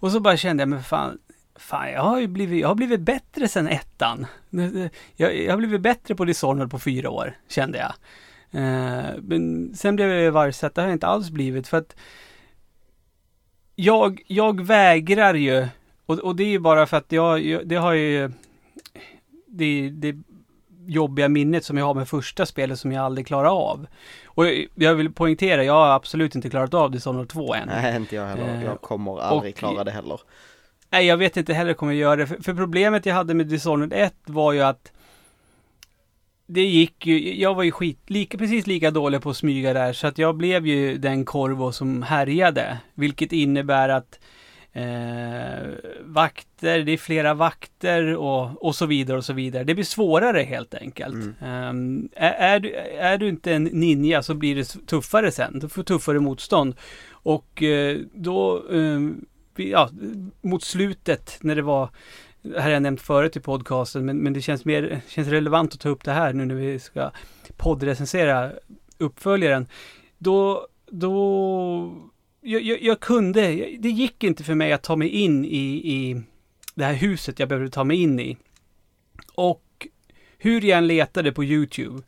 Och 0.00 0.12
så 0.12 0.20
bara 0.20 0.36
kände 0.36 0.60
jag, 0.60 0.68
men 0.68 0.82
fan, 0.82 1.18
fan 1.58 1.90
jag 1.90 2.02
har 2.02 2.20
ju 2.20 2.26
blivit, 2.26 2.60
jag 2.60 2.68
har 2.68 2.74
blivit 2.74 3.00
bättre 3.00 3.48
sen 3.48 3.68
ettan. 3.68 4.26
Jag, 5.16 5.36
jag 5.36 5.52
har 5.52 5.58
blivit 5.58 5.80
bättre 5.80 6.14
på 6.14 6.24
Dishonored 6.24 6.70
på 6.70 6.78
fyra 6.78 7.10
år, 7.10 7.36
kände 7.48 7.78
jag. 7.78 7.92
Uh, 8.54 9.22
men 9.22 9.74
sen 9.74 9.96
blev 9.96 10.10
jag 10.10 10.32
varset, 10.32 10.74
det 10.74 10.80
har 10.80 10.88
jag 10.88 10.94
inte 10.94 11.06
alls 11.06 11.30
blivit 11.30 11.68
för 11.68 11.76
att 11.76 11.96
jag, 13.74 14.22
jag 14.26 14.66
vägrar 14.66 15.34
ju, 15.34 15.68
och, 16.06 16.18
och 16.18 16.36
det 16.36 16.44
är 16.44 16.48
ju 16.48 16.58
bara 16.58 16.86
för 16.86 16.96
att 16.96 17.12
jag, 17.12 17.44
jag 17.44 17.68
det 17.68 17.76
har 17.76 17.92
ju 17.92 18.30
det, 19.46 19.90
det 19.90 20.16
jobbiga 20.86 21.28
minnet 21.28 21.64
som 21.64 21.78
jag 21.78 21.84
har 21.84 21.94
med 21.94 22.08
första 22.08 22.46
spelet 22.46 22.80
som 22.80 22.92
jag 22.92 23.04
aldrig 23.04 23.26
klarar 23.26 23.70
av. 23.70 23.86
Och 24.24 24.46
jag, 24.46 24.66
jag 24.74 24.94
vill 24.94 25.12
poängtera, 25.12 25.64
jag 25.64 25.72
har 25.72 25.88
absolut 25.88 26.34
inte 26.34 26.50
klarat 26.50 26.74
av 26.74 26.90
Dishonored 26.90 27.28
2 27.28 27.54
än. 27.54 27.68
Nej, 27.68 27.96
inte 27.96 28.16
jag 28.16 28.26
heller. 28.26 28.64
Jag 28.64 28.80
kommer 28.80 29.20
aldrig 29.20 29.52
och, 29.52 29.58
klara 29.58 29.84
det 29.84 29.90
heller. 29.90 30.20
Nej, 30.96 31.06
jag 31.06 31.16
vet 31.16 31.36
inte 31.36 31.54
heller 31.54 31.74
kommer 31.74 31.92
jag 31.92 32.00
göra 32.00 32.16
det. 32.16 32.26
För, 32.26 32.42
för 32.42 32.54
problemet 32.54 33.06
jag 33.06 33.14
hade 33.14 33.34
med 33.34 33.46
Dishonored 33.46 33.92
1 33.92 34.14
var 34.26 34.52
ju 34.52 34.60
att 34.60 34.92
det 36.46 36.64
gick 36.64 37.06
ju, 37.06 37.40
jag 37.40 37.54
var 37.54 37.62
ju 37.62 37.70
skit, 37.70 37.98
lika, 38.06 38.38
precis 38.38 38.66
lika 38.66 38.90
dålig 38.90 39.22
på 39.22 39.30
att 39.30 39.36
smyga 39.36 39.72
där, 39.72 39.92
så 39.92 40.06
att 40.06 40.18
jag 40.18 40.36
blev 40.36 40.66
ju 40.66 40.98
den 40.98 41.24
korvo 41.24 41.72
som 41.72 42.02
härjade. 42.02 42.78
Vilket 42.94 43.32
innebär 43.32 43.88
att 43.88 44.20
eh, 44.72 45.68
vakter, 46.04 46.78
det 46.78 46.92
är 46.92 46.96
flera 46.96 47.34
vakter 47.34 48.16
och, 48.16 48.64
och 48.64 48.74
så 48.74 48.86
vidare 48.86 49.16
och 49.16 49.24
så 49.24 49.32
vidare. 49.32 49.64
Det 49.64 49.74
blir 49.74 49.84
svårare 49.84 50.42
helt 50.42 50.74
enkelt. 50.74 51.40
Mm. 51.40 51.68
Um, 51.68 52.08
är, 52.16 52.32
är, 52.32 52.60
du, 52.60 52.74
är 52.98 53.18
du 53.18 53.28
inte 53.28 53.52
en 53.52 53.64
ninja 53.64 54.22
så 54.22 54.34
blir 54.34 54.56
det 54.56 54.86
tuffare 54.86 55.30
sen, 55.32 55.58
du 55.58 55.68
får 55.68 55.82
tuffare 55.82 56.20
motstånd. 56.20 56.74
Och 57.10 57.62
eh, 57.62 57.98
då, 58.14 58.64
eh, 58.72 59.00
ja, 59.58 59.90
mot 60.40 60.62
slutet 60.62 61.38
när 61.40 61.56
det 61.56 61.62
var 61.62 61.90
det 62.42 62.60
här 62.60 62.62
har 62.62 62.70
jag 62.70 62.82
nämnt 62.82 63.00
förut 63.00 63.36
i 63.36 63.40
podcasten, 63.40 64.04
men, 64.04 64.18
men 64.18 64.32
det 64.32 64.42
känns 64.42 64.64
mer 64.64 65.00
känns 65.08 65.28
relevant 65.28 65.74
att 65.74 65.80
ta 65.80 65.88
upp 65.88 66.04
det 66.04 66.12
här 66.12 66.32
nu 66.32 66.44
när 66.44 66.54
vi 66.54 66.78
ska 66.78 67.10
poddrecensera 67.56 68.52
uppföljaren. 68.98 69.66
Då, 70.18 70.66
då, 70.86 72.08
jag, 72.40 72.62
jag, 72.62 72.82
jag, 72.82 73.00
kunde, 73.00 73.40
det 73.78 73.90
gick 73.90 74.24
inte 74.24 74.44
för 74.44 74.54
mig 74.54 74.72
att 74.72 74.82
ta 74.82 74.96
mig 74.96 75.08
in 75.08 75.44
i, 75.44 75.92
i 75.92 76.22
det 76.74 76.84
här 76.84 76.94
huset 76.94 77.38
jag 77.38 77.48
behövde 77.48 77.70
ta 77.70 77.84
mig 77.84 78.02
in 78.02 78.20
i. 78.20 78.36
Och 79.34 79.86
hur 80.38 80.60
jag 80.60 80.78
än 80.78 80.86
letade 80.86 81.32
på 81.32 81.44
YouTube, 81.44 82.02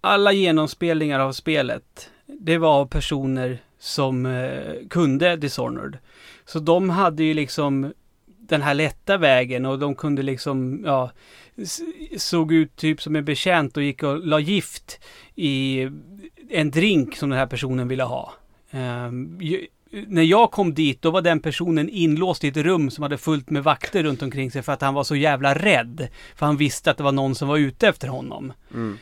alla 0.00 0.32
genomspelningar 0.32 1.20
av 1.20 1.32
spelet, 1.32 2.10
det 2.26 2.58
var 2.58 2.80
av 2.80 2.86
personer 2.86 3.58
som 3.80 4.26
eh, 4.26 4.88
kunde 4.90 5.36
Dishonored. 5.36 5.98
Så 6.44 6.58
de 6.58 6.90
hade 6.90 7.24
ju 7.24 7.34
liksom 7.34 7.92
den 8.26 8.62
här 8.62 8.74
lätta 8.74 9.16
vägen 9.16 9.66
och 9.66 9.78
de 9.78 9.94
kunde 9.94 10.22
liksom, 10.22 10.82
ja, 10.84 11.10
såg 12.16 12.52
ut 12.52 12.76
typ 12.76 13.02
som 13.02 13.16
en 13.16 13.24
betjänt 13.24 13.76
och 13.76 13.82
gick 13.82 14.02
och 14.02 14.26
la 14.26 14.40
gift 14.40 15.00
i 15.34 15.88
en 16.48 16.70
drink 16.70 17.16
som 17.16 17.30
den 17.30 17.38
här 17.38 17.46
personen 17.46 17.88
ville 17.88 18.02
ha. 18.02 18.32
Um, 18.72 19.40
när 19.90 20.22
jag 20.22 20.50
kom 20.50 20.74
dit, 20.74 21.02
då 21.02 21.10
var 21.10 21.22
den 21.22 21.40
personen 21.40 21.88
inlåst 21.88 22.44
i 22.44 22.48
ett 22.48 22.56
rum 22.56 22.90
som 22.90 23.02
hade 23.02 23.18
fullt 23.18 23.50
med 23.50 23.64
vakter 23.64 24.02
runt 24.02 24.22
omkring 24.22 24.50
sig 24.50 24.62
för 24.62 24.72
att 24.72 24.82
han 24.82 24.94
var 24.94 25.04
så 25.04 25.16
jävla 25.16 25.54
rädd. 25.54 26.08
För 26.34 26.46
han 26.46 26.56
visste 26.56 26.90
att 26.90 26.96
det 26.96 27.02
var 27.02 27.12
någon 27.12 27.34
som 27.34 27.48
var 27.48 27.58
ute 27.58 27.88
efter 27.88 28.08
honom. 28.08 28.52
Mm. 28.74 28.98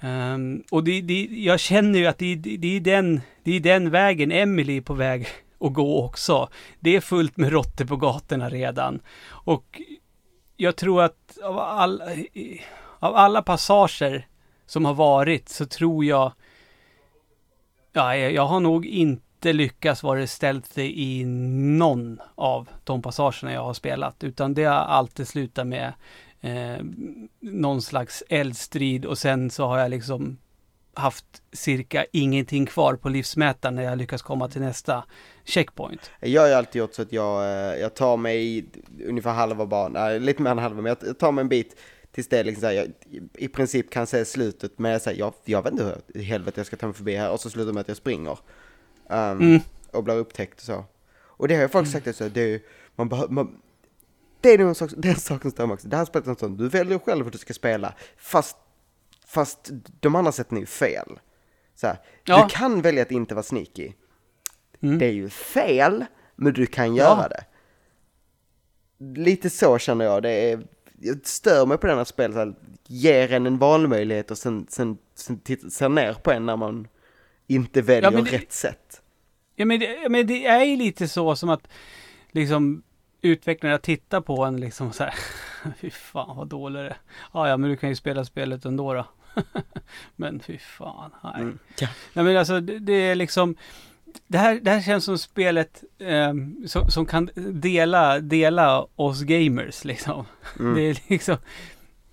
Um, 0.00 0.64
och 0.70 0.84
det, 0.84 1.00
det, 1.00 1.28
jag 1.30 1.60
känner 1.60 1.98
ju 1.98 2.06
att 2.06 2.18
det, 2.18 2.34
det, 2.34 2.56
det, 2.56 2.76
är 2.76 2.80
den, 2.80 3.20
det 3.42 3.56
är 3.56 3.60
den 3.60 3.90
vägen 3.90 4.32
Emily 4.32 4.76
är 4.76 4.80
på 4.80 4.94
väg 4.94 5.26
att 5.60 5.72
gå 5.72 6.04
också. 6.04 6.48
Det 6.80 6.96
är 6.96 7.00
fullt 7.00 7.36
med 7.36 7.52
råttor 7.52 7.84
på 7.84 7.96
gatorna 7.96 8.48
redan. 8.48 9.00
Och 9.28 9.80
jag 10.56 10.76
tror 10.76 11.02
att 11.02 11.38
av, 11.42 11.58
all, 11.58 12.02
av 12.98 13.16
alla 13.16 13.42
passager 13.42 14.26
som 14.66 14.84
har 14.84 14.94
varit 14.94 15.48
så 15.48 15.66
tror 15.66 16.04
jag 16.04 16.32
Ja, 17.92 18.16
jag 18.16 18.46
har 18.46 18.60
nog 18.60 18.86
inte 18.86 19.52
lyckats 19.52 20.02
vara 20.02 20.26
ställt 20.26 20.78
i 20.78 21.24
någon 21.24 22.20
av 22.34 22.68
de 22.84 23.02
passagerna 23.02 23.52
jag 23.52 23.64
har 23.64 23.74
spelat, 23.74 24.24
utan 24.24 24.54
det 24.54 24.64
har 24.64 24.74
alltid 24.74 25.28
slutat 25.28 25.66
med 25.66 25.92
eh, 26.40 26.84
någon 27.40 27.82
slags 27.82 28.22
eldstrid 28.28 29.04
och 29.04 29.18
sen 29.18 29.50
så 29.50 29.66
har 29.66 29.78
jag 29.78 29.90
liksom 29.90 30.38
haft 30.94 31.42
cirka 31.52 32.06
ingenting 32.12 32.66
kvar 32.66 32.94
på 32.94 33.08
livsmätaren 33.08 33.74
när 33.74 33.82
jag 33.82 33.98
lyckas 33.98 34.22
komma 34.22 34.48
till 34.48 34.60
nästa 34.60 35.04
checkpoint. 35.44 36.10
Jag 36.20 36.42
har 36.42 36.48
ju 36.48 36.54
alltid 36.54 36.78
gjort 36.78 36.94
så 36.94 37.02
att 37.02 37.12
jag, 37.12 37.42
eh, 37.42 37.80
jag 37.80 37.94
tar 37.94 38.16
mig 38.16 38.66
ungefär 39.06 39.32
halva 39.32 39.66
banan, 39.66 40.18
lite 40.18 40.42
mer 40.42 40.50
än 40.50 40.58
halva, 40.58 40.82
men 40.82 40.96
jag 41.02 41.18
tar 41.18 41.32
mig 41.32 41.42
en 41.42 41.48
bit 41.48 41.76
tills 42.12 42.28
det 42.28 42.42
liksom 42.42 42.60
så 42.60 42.66
här, 42.66 42.74
jag 42.74 42.88
i 43.34 43.48
princip 43.48 43.90
kan 43.90 44.06
se 44.06 44.24
slutet, 44.24 44.78
men 44.78 44.92
jag 44.92 45.02
säger, 45.02 45.18
jag, 45.18 45.32
jag 45.44 45.62
vet 45.62 45.72
inte 45.72 45.84
hur 45.84 46.20
i 46.20 46.22
helvete 46.22 46.60
jag 46.60 46.66
ska 46.66 46.76
ta 46.76 46.86
mig 46.86 46.94
förbi 46.94 47.16
här, 47.16 47.30
och 47.30 47.40
så 47.40 47.50
slutar 47.50 47.72
med 47.72 47.80
att 47.80 47.88
jag 47.88 47.96
springer. 47.96 48.38
Um, 49.10 49.18
mm. 49.18 49.60
Och 49.92 50.04
blir 50.04 50.14
upptäckt 50.14 50.60
och 50.60 50.66
så. 50.66 50.84
Och 51.20 51.48
det 51.48 51.54
har 51.54 51.62
ju 51.62 51.68
folk 51.68 51.88
sagt, 51.88 52.06
alltså, 52.06 52.28
det 52.28 52.40
är, 52.40 52.60
man, 52.96 53.08
behöver, 53.08 53.32
man, 53.32 53.60
det 54.40 54.52
är 54.52 54.58
nog 54.58 54.68
en 54.68 54.74
sak, 54.74 54.90
den 54.96 55.16
saken 55.16 55.40
som 55.40 55.50
stör 55.50 55.66
mig 55.66 55.74
också. 55.74 55.88
Det 55.88 55.96
här 55.96 56.04
spelet 56.04 56.28
är 56.28 56.34
sånt, 56.34 56.58
du 56.58 56.68
väljer 56.68 56.98
själv 56.98 57.24
hur 57.24 57.30
du 57.30 57.38
ska 57.38 57.54
spela, 57.54 57.94
fast, 58.16 58.56
fast 59.26 59.70
de 60.00 60.14
andra 60.14 60.32
sätten 60.32 60.56
är 60.56 60.60
ju 60.60 60.66
fel. 60.66 61.18
Så 61.74 61.86
här, 61.86 61.96
ja. 62.24 62.42
Du 62.42 62.54
kan 62.54 62.82
välja 62.82 63.02
att 63.02 63.10
inte 63.10 63.34
vara 63.34 63.42
sneaky. 63.42 63.92
Mm. 64.82 64.98
Det 64.98 65.06
är 65.06 65.12
ju 65.12 65.28
fel, 65.28 66.04
men 66.36 66.52
du 66.52 66.66
kan 66.66 66.94
göra 66.94 67.22
ja. 67.22 67.28
det. 67.28 67.44
Lite 69.20 69.50
så 69.50 69.78
känner 69.78 70.04
jag, 70.04 70.22
det 70.22 70.52
är, 70.52 70.66
jag 71.00 71.26
stör 71.26 71.66
mig 71.66 71.78
på 71.78 71.86
den 71.86 71.98
här 71.98 72.04
spelet, 72.04 72.56
ger 72.86 73.32
en 73.32 73.46
en 73.46 73.58
valmöjlighet 73.58 74.30
och 74.30 74.38
sen, 74.38 74.66
sen, 74.68 74.98
sen 75.14 75.40
ser 75.70 75.88
ner 75.88 76.14
på 76.14 76.32
en 76.32 76.46
när 76.46 76.56
man 76.56 76.88
inte 77.46 77.82
väljer 77.82 78.12
ja, 78.12 78.20
det, 78.20 78.30
rätt 78.30 78.52
sätt. 78.52 79.02
Ja 79.56 79.64
men, 79.64 79.80
det, 79.80 80.08
men 80.08 80.26
det 80.26 80.46
är 80.46 80.64
ju 80.64 80.76
lite 80.76 81.08
så 81.08 81.36
som 81.36 81.48
att 81.48 81.68
liksom 82.30 82.82
utvecklare 83.22 83.78
tittar 83.78 84.20
på 84.20 84.44
en 84.44 84.60
liksom 84.60 84.92
så 84.92 85.04
här. 85.04 85.14
fy 85.80 85.90
fan 85.90 86.36
vad 86.36 86.48
dålig 86.48 86.82
det 86.82 86.88
är. 86.88 86.96
Ja, 87.32 87.48
ja, 87.48 87.56
men 87.56 87.70
du 87.70 87.76
kan 87.76 87.88
ju 87.88 87.96
spela 87.96 88.24
spelet 88.24 88.64
ändå 88.64 88.94
då. 88.94 89.06
men 90.16 90.40
fy 90.40 90.58
fan, 90.58 91.10
nej. 91.24 91.32
Mm, 91.36 91.58
ja. 91.78 91.88
nej 92.12 92.24
men 92.24 92.36
alltså 92.36 92.60
det, 92.60 92.78
det, 92.78 92.92
är 92.92 93.14
liksom 93.14 93.56
det 94.26 94.38
här, 94.38 94.60
det 94.62 94.70
här 94.70 94.82
känns 94.82 95.04
som 95.04 95.18
spelet 95.18 95.84
eh, 95.98 96.34
som, 96.66 96.90
som, 96.90 97.06
kan 97.06 97.30
dela, 97.34 98.20
dela 98.20 98.86
oss 98.96 99.22
gamers 99.22 99.84
liksom. 99.84 100.26
Mm. 100.58 100.74
Det 100.74 100.80
är 100.80 100.98
liksom, 101.08 101.36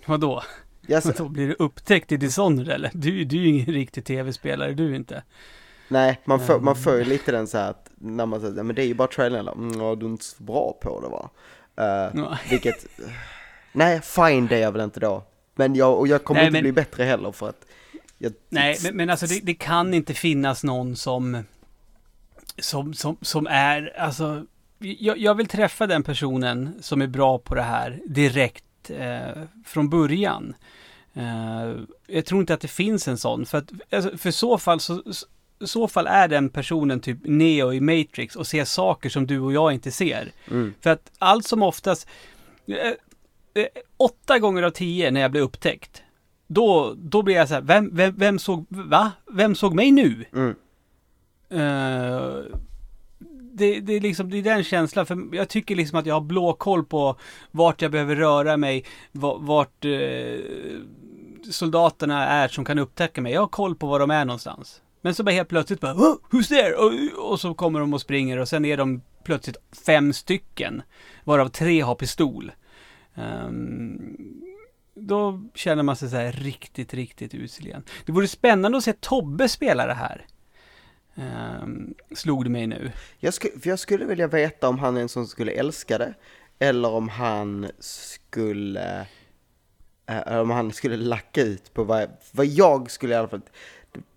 vadå? 0.05 0.43
Yes. 0.87 1.03
Då 1.17 1.29
blir 1.29 1.47
det 1.47 1.55
upptäckt 1.59 2.11
i 2.11 2.17
Dishonored 2.17 2.69
eller? 2.69 2.91
Du, 2.93 3.23
du 3.23 3.37
är 3.37 3.41
ju 3.41 3.47
ingen 3.47 3.65
riktig 3.65 4.05
tv-spelare, 4.05 4.73
du 4.73 4.95
inte. 4.95 5.23
Nej, 5.87 6.21
man 6.25 6.39
får, 6.39 6.59
man 6.59 6.75
får 6.75 6.93
ju 6.93 7.03
lite 7.03 7.31
den 7.31 7.47
så 7.47 7.57
här 7.57 7.69
att 7.69 7.89
när 7.95 8.25
man 8.25 8.41
säger, 8.41 8.63
men 8.63 8.75
det 8.75 8.83
är 8.83 8.87
ju 8.87 8.93
bara 8.93 9.07
trailern, 9.07 9.47
mm, 9.47 9.81
ja, 9.81 9.95
du 9.95 10.05
är 10.05 10.09
inte 10.09 10.25
så 10.25 10.43
bra 10.43 10.77
på 10.81 11.01
det 11.01 11.07
va? 11.07 11.29
Uh, 12.15 12.37
vilket, 12.49 12.85
nej 13.71 14.01
fine 14.01 14.47
det 14.47 14.55
är 14.55 14.61
jag 14.61 14.71
väl 14.71 14.81
inte 14.81 14.99
då. 14.99 15.23
Men 15.55 15.75
jag, 15.75 15.99
och 15.99 16.07
jag 16.07 16.23
kommer 16.23 16.41
nej, 16.41 16.47
inte 16.47 16.55
men, 16.55 16.63
bli 16.63 16.71
bättre 16.71 17.03
heller 17.03 17.31
för 17.31 17.49
att 17.49 17.65
jag, 18.17 18.33
Nej, 18.49 18.77
men, 18.83 18.97
men 18.97 19.09
alltså 19.09 19.25
det, 19.25 19.39
det, 19.43 19.53
kan 19.53 19.93
inte 19.93 20.13
finnas 20.13 20.63
någon 20.63 20.95
som, 20.95 21.43
som, 22.57 22.93
som, 22.93 23.17
som 23.21 23.47
är, 23.47 23.99
alltså, 23.99 24.45
jag, 24.79 25.17
jag 25.17 25.35
vill 25.35 25.47
träffa 25.47 25.87
den 25.87 26.03
personen 26.03 26.73
som 26.81 27.01
är 27.01 27.07
bra 27.07 27.37
på 27.37 27.55
det 27.55 27.61
här 27.61 27.99
direkt 28.05 28.89
eh, 28.89 29.43
från 29.65 29.89
början. 29.89 30.55
Uh, 31.17 31.83
jag 32.07 32.25
tror 32.25 32.41
inte 32.41 32.53
att 32.53 32.61
det 32.61 32.67
finns 32.67 33.07
en 33.07 33.17
sån, 33.17 33.45
för 33.45 33.57
att 33.57 33.71
alltså, 33.91 34.17
för 34.17 34.31
så 34.31 34.57
fall 34.57 34.79
så, 34.79 35.03
i 35.59 35.67
så 35.67 35.87
fall 35.87 36.07
är 36.07 36.27
den 36.27 36.49
personen 36.49 36.99
typ 36.99 37.17
Neo 37.23 37.73
i 37.73 37.79
Matrix 37.79 38.35
och 38.35 38.47
ser 38.47 38.65
saker 38.65 39.09
som 39.09 39.27
du 39.27 39.39
och 39.39 39.53
jag 39.53 39.73
inte 39.73 39.91
ser. 39.91 40.31
Mm. 40.51 40.73
För 40.81 40.89
att 40.89 41.11
allt 41.19 41.45
som 41.45 41.63
oftast, 41.63 42.07
eh, 42.67 42.87
eh, 43.63 43.67
åtta 43.97 44.39
gånger 44.39 44.63
av 44.63 44.69
tio 44.69 45.11
när 45.11 45.21
jag 45.21 45.31
blir 45.31 45.41
upptäckt, 45.41 46.03
då, 46.47 46.93
då 46.97 47.21
blir 47.21 47.35
jag 47.35 47.47
så 47.47 47.53
här, 47.53 47.61
vem, 47.61 47.95
vem, 47.95 48.15
vem 48.17 48.39
såg, 48.39 48.65
va? 48.69 49.11
Vem 49.31 49.55
såg 49.55 49.73
mig 49.73 49.91
nu? 49.91 50.25
Mm. 50.33 50.55
Uh, 51.51 52.43
det, 53.53 53.79
det, 53.79 53.93
är 53.93 53.99
liksom, 53.99 54.29
det 54.29 54.37
är 54.37 54.43
den 54.43 54.63
känslan, 54.63 55.05
för 55.05 55.35
jag 55.35 55.49
tycker 55.49 55.75
liksom 55.75 55.99
att 55.99 56.05
jag 56.05 56.15
har 56.15 56.21
blå 56.21 56.53
koll 56.53 56.85
på 56.85 57.15
vart 57.51 57.81
jag 57.81 57.91
behöver 57.91 58.15
röra 58.15 58.57
mig, 58.57 58.85
vart 59.39 59.85
uh, 59.85 60.39
soldaterna 61.51 62.27
är 62.27 62.47
som 62.47 62.65
kan 62.65 62.79
upptäcka 62.79 63.21
mig. 63.21 63.33
Jag 63.33 63.41
har 63.41 63.47
koll 63.47 63.75
på 63.75 63.87
var 63.87 63.99
de 63.99 64.11
är 64.11 64.25
någonstans. 64.25 64.81
Men 65.05 65.15
så 65.15 65.23
bara 65.23 65.31
helt 65.31 65.49
plötsligt 65.49 65.79
bara, 65.79 65.93
oh, 65.93 66.17
who's 66.29 66.47
there? 66.47 66.73
Och, 66.75 67.31
och, 67.31 67.39
så 67.39 67.53
kommer 67.53 67.79
de 67.79 67.93
och 67.93 68.01
springer 68.01 68.37
och 68.37 68.47
sen 68.47 68.65
är 68.65 68.77
de 68.77 69.01
plötsligt 69.23 69.57
fem 69.85 70.13
stycken. 70.13 70.81
Varav 71.23 71.47
tre 71.47 71.81
har 71.81 71.95
pistol. 71.95 72.51
Um, 73.15 74.17
då 74.95 75.43
känner 75.53 75.83
man 75.83 75.95
sig 75.95 76.09
så 76.09 76.15
här 76.15 76.31
riktigt, 76.31 76.93
riktigt 76.93 77.33
usel 77.33 77.65
igen. 77.67 77.83
Det 78.05 78.11
vore 78.11 78.27
spännande 78.27 78.77
att 78.77 78.83
se 78.83 78.93
Tobbe 78.93 79.49
spela 79.49 79.85
det 79.85 79.93
här. 79.93 80.25
Um, 81.15 81.93
slog 82.15 82.43
det 82.43 82.49
mig 82.49 82.67
nu. 82.67 82.91
Jag, 83.19 83.33
sku, 83.33 83.47
jag 83.63 83.79
skulle 83.79 84.05
vilja 84.05 84.27
veta 84.27 84.69
om 84.69 84.79
han 84.79 84.97
är 84.97 85.01
en 85.01 85.09
som 85.09 85.27
skulle 85.27 85.51
älska 85.51 85.97
det. 85.97 86.13
Eller 86.59 86.89
om 86.89 87.09
han 87.09 87.71
skulle... 87.79 89.05
Äh, 90.05 90.39
om 90.39 90.49
han 90.49 90.73
skulle 90.73 90.97
lacka 90.97 91.41
ut 91.41 91.73
på 91.73 91.83
vad, 91.83 92.09
vad 92.31 92.45
jag 92.45 92.91
skulle 92.91 93.13
i 93.13 93.17
alla 93.17 93.27
fall 93.27 93.41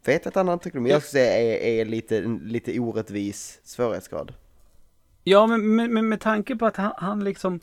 vet 0.08 0.26
att 0.26 0.34
han 0.34 0.58
tycker 0.58 0.80
men 0.80 0.90
jag 0.90 1.02
skulle 1.02 1.22
säga 1.22 1.38
är, 1.38 1.80
är 1.80 1.84
lite, 1.84 2.20
lite 2.42 2.78
orättvis 2.78 3.60
svårighetsgrad. 3.64 4.32
Ja, 5.24 5.46
men 5.46 5.76
med, 5.76 5.90
med, 5.90 6.04
med 6.04 6.20
tanke 6.20 6.56
på 6.56 6.66
att 6.66 6.76
han, 6.76 6.92
han 6.96 7.24
liksom 7.24 7.60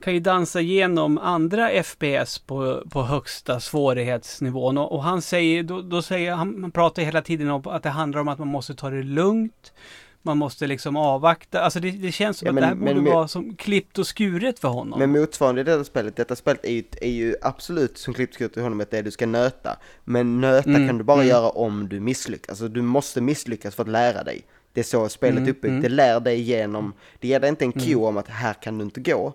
kan 0.00 0.14
ju 0.14 0.20
dansa 0.20 0.60
igenom 0.60 1.18
andra 1.18 1.82
FPS 1.82 2.38
på, 2.38 2.82
på 2.90 3.02
högsta 3.02 3.60
svårighetsnivån. 3.60 4.78
Och, 4.78 4.92
och 4.92 5.02
han 5.02 5.22
säger, 5.22 5.62
då, 5.62 5.82
då 5.82 6.02
säger 6.02 6.32
han, 6.32 6.62
han 6.62 6.70
pratar 6.70 7.02
hela 7.02 7.22
tiden 7.22 7.50
om 7.50 7.62
att 7.66 7.82
det 7.82 7.90
handlar 7.90 8.20
om 8.20 8.28
att 8.28 8.38
man 8.38 8.48
måste 8.48 8.74
ta 8.74 8.90
det 8.90 9.02
lugnt 9.02 9.72
man 10.22 10.38
måste 10.38 10.66
liksom 10.66 10.96
avvakta. 10.96 11.60
Alltså 11.60 11.80
det, 11.80 11.90
det 11.90 12.12
känns 12.12 12.38
som 12.38 12.46
ja, 12.46 12.52
att 12.52 12.56
det 12.56 12.66
här 12.66 12.74
borde 12.74 12.94
men, 12.94 13.04
vara 13.04 13.28
som 13.28 13.56
klippt 13.56 13.98
och 13.98 14.06
skuret 14.06 14.58
för 14.58 14.68
honom. 14.68 14.98
Men 14.98 15.10
motsvarande 15.10 15.60
i 15.60 15.64
detta 15.64 15.84
spelet, 15.84 16.16
detta 16.16 16.36
spelet 16.36 16.64
är 16.64 16.72
ju, 16.72 16.84
är 17.00 17.10
ju 17.10 17.34
absolut 17.42 17.98
som 17.98 18.14
klippt 18.14 18.30
och 18.30 18.34
skuret 18.34 18.54
för 18.54 18.60
honom 18.60 18.80
att 18.80 18.90
det 18.90 18.98
är 18.98 19.02
du 19.02 19.10
ska 19.10 19.26
nöta. 19.26 19.76
Men 20.04 20.40
nöta 20.40 20.70
mm, 20.70 20.86
kan 20.88 20.98
du 20.98 21.04
bara 21.04 21.16
mm. 21.16 21.28
göra 21.28 21.48
om 21.50 21.88
du 21.88 22.00
misslyckas. 22.00 22.48
Alltså 22.48 22.68
du 22.68 22.82
måste 22.82 23.20
misslyckas 23.20 23.74
för 23.74 23.82
att 23.82 23.88
lära 23.88 24.24
dig. 24.24 24.42
Det 24.72 24.80
är 24.80 24.84
så 24.84 25.08
spelet 25.08 25.36
är 25.36 25.42
mm, 25.42 25.50
uppbyggt. 25.50 25.70
Mm. 25.70 25.82
Det 25.82 25.88
lär 25.88 26.20
dig 26.20 26.40
genom, 26.40 26.92
det 27.18 27.28
ger 27.28 27.40
dig 27.40 27.48
inte 27.48 27.64
en 27.64 27.72
cue 27.72 27.92
mm. 27.92 28.02
om 28.04 28.16
att 28.16 28.28
här 28.28 28.54
kan 28.54 28.78
du 28.78 28.84
inte 28.84 29.00
gå. 29.00 29.34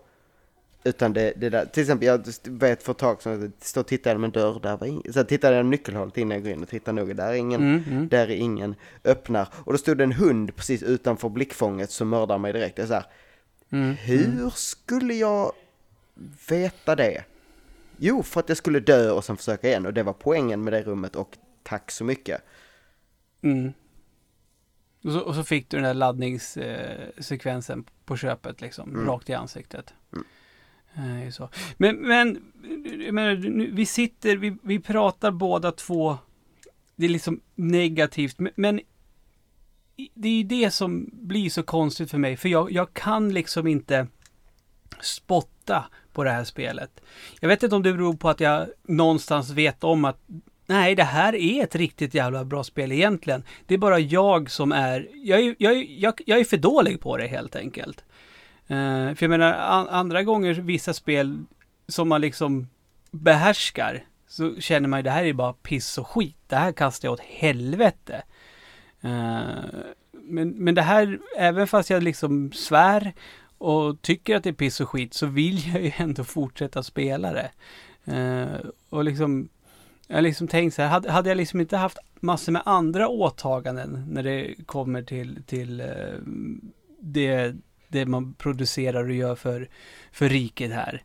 Utan 0.85 1.13
det, 1.13 1.33
det 1.35 1.49
där, 1.49 1.65
till 1.65 1.81
exempel 1.81 2.07
jag 2.07 2.25
vet 2.43 2.83
för 2.83 2.91
ett 2.91 2.97
tag 2.97 3.21
sedan, 3.21 3.53
stod 3.59 3.81
och 3.81 3.87
tittade 3.87 4.09
genom 4.09 4.23
en 4.23 4.31
dörr, 4.31 4.59
där 4.59 4.77
var 4.77 4.87
ingen, 4.87 5.13
så 5.13 5.23
tittade 5.23 5.55
jag 5.55 5.65
nyckelhålet 5.65 6.17
innan 6.17 6.31
jag 6.31 6.43
går 6.43 6.51
in 6.51 6.63
och 6.63 6.69
tittade 6.69 7.01
noga, 7.01 7.13
där 7.13 7.27
är 7.27 7.33
ingen, 7.33 7.61
mm, 7.61 7.83
mm. 7.89 8.07
där 8.07 8.31
är 8.31 8.35
ingen, 8.35 8.75
öppnar. 9.03 9.47
Och 9.53 9.71
då 9.71 9.77
stod 9.77 9.97
det 9.97 10.03
en 10.03 10.11
hund 10.11 10.55
precis 10.55 10.83
utanför 10.83 11.29
blickfånget 11.29 11.91
som 11.91 12.09
mördar 12.09 12.37
mig 12.37 12.53
direkt. 12.53 12.77
Jag 12.77 12.87
så 12.87 12.93
här, 12.93 13.05
mm, 13.69 13.95
hur 13.95 14.25
mm. 14.25 14.51
skulle 14.51 15.13
jag 15.13 15.51
veta 16.49 16.95
det? 16.95 17.23
Jo, 17.97 18.23
för 18.23 18.39
att 18.39 18.49
jag 18.49 18.57
skulle 18.57 18.79
dö 18.79 19.11
och 19.11 19.25
sen 19.25 19.37
försöka 19.37 19.67
igen 19.67 19.85
och 19.85 19.93
det 19.93 20.03
var 20.03 20.13
poängen 20.13 20.63
med 20.63 20.73
det 20.73 20.81
rummet 20.81 21.15
och 21.15 21.37
tack 21.63 21.91
så 21.91 22.03
mycket. 22.03 22.41
Mm. 23.41 23.73
Och 25.03 25.11
så, 25.11 25.19
och 25.19 25.35
så 25.35 25.43
fick 25.43 25.69
du 25.69 25.77
den 25.77 25.83
där 25.83 25.93
laddningssekvensen 25.93 27.85
på 28.05 28.17
köpet 28.17 28.61
liksom, 28.61 28.89
mm. 28.89 29.07
rakt 29.07 29.29
i 29.29 29.33
ansiktet. 29.33 29.93
Mm. 30.13 30.25
Eh, 30.95 31.03
nej, 31.03 31.31
så. 31.31 31.49
Men, 31.77 31.95
men, 31.95 32.41
men 33.11 33.75
vi 33.75 33.85
sitter, 33.85 34.37
vi, 34.37 34.55
vi 34.63 34.79
pratar 34.79 35.31
båda 35.31 35.71
två, 35.71 36.17
det 36.95 37.05
är 37.05 37.09
liksom 37.09 37.39
negativt, 37.55 38.39
men, 38.39 38.51
men 38.55 38.81
det 40.13 40.27
är 40.27 40.37
ju 40.37 40.43
det 40.43 40.71
som 40.71 41.09
blir 41.11 41.49
så 41.49 41.63
konstigt 41.63 42.11
för 42.11 42.17
mig, 42.17 42.37
för 42.37 42.49
jag, 42.49 42.71
jag 42.71 42.93
kan 42.93 43.33
liksom 43.33 43.67
inte 43.67 44.07
spotta 45.01 45.85
på 46.13 46.23
det 46.23 46.29
här 46.29 46.43
spelet. 46.43 47.01
Jag 47.39 47.49
vet 47.49 47.63
inte 47.63 47.75
om 47.75 47.83
det 47.83 47.93
beror 47.93 48.13
på 48.13 48.29
att 48.29 48.39
jag 48.39 48.67
någonstans 48.83 49.49
vet 49.49 49.83
om 49.83 50.05
att 50.05 50.19
nej, 50.65 50.95
det 50.95 51.03
här 51.03 51.35
är 51.35 51.63
ett 51.63 51.75
riktigt 51.75 52.13
jävla 52.13 52.45
bra 52.45 52.63
spel 52.63 52.91
egentligen. 52.91 53.43
Det 53.67 53.73
är 53.73 53.77
bara 53.77 53.99
jag 53.99 54.51
som 54.51 54.71
är, 54.71 55.09
jag 55.13 55.39
är, 55.39 55.55
jag, 55.57 55.85
jag, 55.85 56.21
jag 56.25 56.39
är 56.39 56.43
för 56.43 56.57
dålig 56.57 56.99
på 56.99 57.17
det 57.17 57.27
helt 57.27 57.55
enkelt. 57.55 58.03
Uh, 58.73 59.15
för 59.15 59.23
jag 59.23 59.29
menar, 59.29 59.53
an 59.53 59.87
andra 59.89 60.23
gånger 60.23 60.53
vissa 60.53 60.93
spel 60.93 61.43
som 61.87 62.09
man 62.09 62.21
liksom 62.21 62.67
behärskar 63.11 64.03
så 64.27 64.55
känner 64.61 64.89
man 64.89 64.99
ju 64.99 65.03
det 65.03 65.11
här 65.11 65.23
är 65.23 65.33
bara 65.33 65.53
piss 65.53 65.97
och 65.97 66.07
skit. 66.07 66.37
Det 66.47 66.55
här 66.55 66.71
kastar 66.71 67.07
jag 67.07 67.13
åt 67.13 67.19
helvete. 67.19 68.23
Uh, 69.05 69.65
men, 70.11 70.49
men 70.49 70.75
det 70.75 70.81
här, 70.81 71.19
även 71.37 71.67
fast 71.67 71.89
jag 71.89 72.03
liksom 72.03 72.51
svär 72.51 73.13
och 73.57 74.01
tycker 74.01 74.35
att 74.35 74.43
det 74.43 74.49
är 74.49 74.53
piss 74.53 74.81
och 74.81 74.89
skit 74.89 75.13
så 75.13 75.25
vill 75.25 75.73
jag 75.73 75.83
ju 75.83 75.91
ändå 75.97 76.23
fortsätta 76.23 76.83
spela 76.83 77.33
det. 77.33 77.51
Uh, 78.07 78.69
och 78.89 79.03
liksom, 79.03 79.49
jag 80.07 80.17
har 80.17 80.21
liksom 80.21 80.47
tänkt 80.47 80.73
så 80.73 80.81
här, 80.81 80.89
hade, 80.89 81.11
hade 81.11 81.29
jag 81.29 81.37
liksom 81.37 81.61
inte 81.61 81.77
haft 81.77 81.97
massor 82.19 82.51
med 82.51 82.61
andra 82.65 83.07
åtaganden 83.07 84.05
när 84.09 84.23
det 84.23 84.55
kommer 84.65 85.03
till, 85.03 85.43
till 85.43 85.81
uh, 85.81 86.19
det 86.99 87.55
det 87.93 88.05
man 88.05 88.33
producerar 88.33 89.03
och 89.03 89.15
gör 89.15 89.35
för, 89.35 89.69
för 90.11 90.29
riket 90.29 90.71
här. 90.71 91.03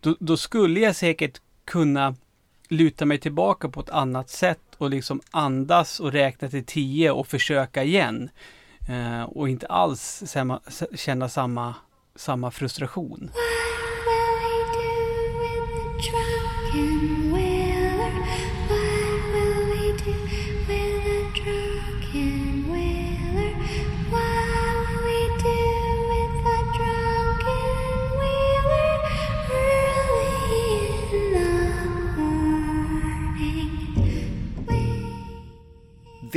Då, 0.00 0.16
då 0.20 0.36
skulle 0.36 0.80
jag 0.80 0.96
säkert 0.96 1.40
kunna 1.64 2.14
luta 2.68 3.06
mig 3.06 3.18
tillbaka 3.18 3.68
på 3.68 3.80
ett 3.80 3.90
annat 3.90 4.30
sätt 4.30 4.60
och 4.78 4.90
liksom 4.90 5.20
andas 5.30 6.00
och 6.00 6.12
räkna 6.12 6.48
till 6.48 6.64
tio 6.64 7.10
och 7.10 7.26
försöka 7.26 7.84
igen. 7.84 8.30
Eh, 8.88 9.22
och 9.22 9.48
inte 9.48 9.66
alls 9.66 10.22
samma, 10.26 10.60
känna 10.94 11.28
samma, 11.28 11.74
samma 12.14 12.50
frustration. 12.50 13.30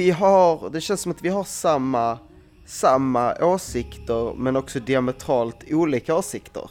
Vi 0.04 0.12
har, 0.12 0.70
det 0.70 0.82
känns 0.82 1.02
som 1.02 1.12
att 1.12 1.22
vi 1.22 1.30
har 1.30 1.44
samma, 1.44 2.20
samma 2.66 3.36
åsikter 3.42 4.34
men 4.34 4.56
också 4.56 4.80
diametralt 4.80 5.64
olika 5.72 6.16
åsikter. 6.16 6.70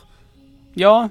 Ja, 0.75 1.09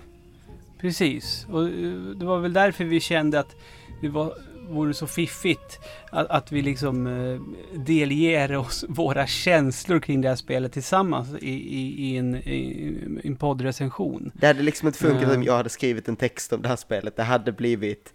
precis. 0.81 1.45
Och 1.51 1.63
eh, 1.63 1.93
det 2.19 2.25
var 2.25 2.39
väl 2.39 2.53
därför 2.53 2.83
vi 2.83 2.99
kände 2.99 3.39
att 3.39 3.55
det 4.01 4.09
var, 4.09 4.33
vore 4.69 4.93
så 4.93 5.07
fiffigt 5.07 5.79
att, 6.11 6.29
att 6.29 6.51
vi 6.51 6.61
liksom 6.61 7.07
eh, 7.07 7.41
delger 7.79 8.57
oss 8.57 8.85
våra 8.89 9.27
känslor 9.27 9.99
kring 9.99 10.21
det 10.21 10.29
här 10.29 10.35
spelet 10.35 10.73
tillsammans 10.73 11.29
i, 11.41 11.49
i, 11.49 12.05
i 12.05 12.17
en, 12.17 12.35
i, 12.35 13.19
en 13.23 13.35
poddrecension. 13.35 14.31
Det 14.33 14.47
hade 14.47 14.63
liksom 14.63 14.87
inte 14.87 14.99
funkat 14.99 15.35
om 15.35 15.43
jag 15.43 15.57
hade 15.57 15.69
skrivit 15.69 16.07
en 16.07 16.15
text 16.15 16.53
om 16.53 16.61
det 16.61 16.69
här 16.69 16.75
spelet. 16.75 17.15
Det 17.15 17.23
hade 17.23 17.51
blivit 17.51 18.13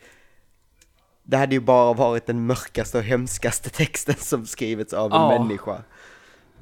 det 1.27 1.37
hade 1.37 1.55
ju 1.55 1.61
bara 1.61 1.93
varit 1.93 2.27
den 2.27 2.47
mörkaste 2.47 2.99
och 2.99 3.05
hemskaste 3.05 3.71
texten 3.71 4.15
som 4.19 4.47
skrivits 4.47 4.93
av 4.93 5.13
en 5.13 5.21
ja, 5.21 5.39
människa. 5.39 5.83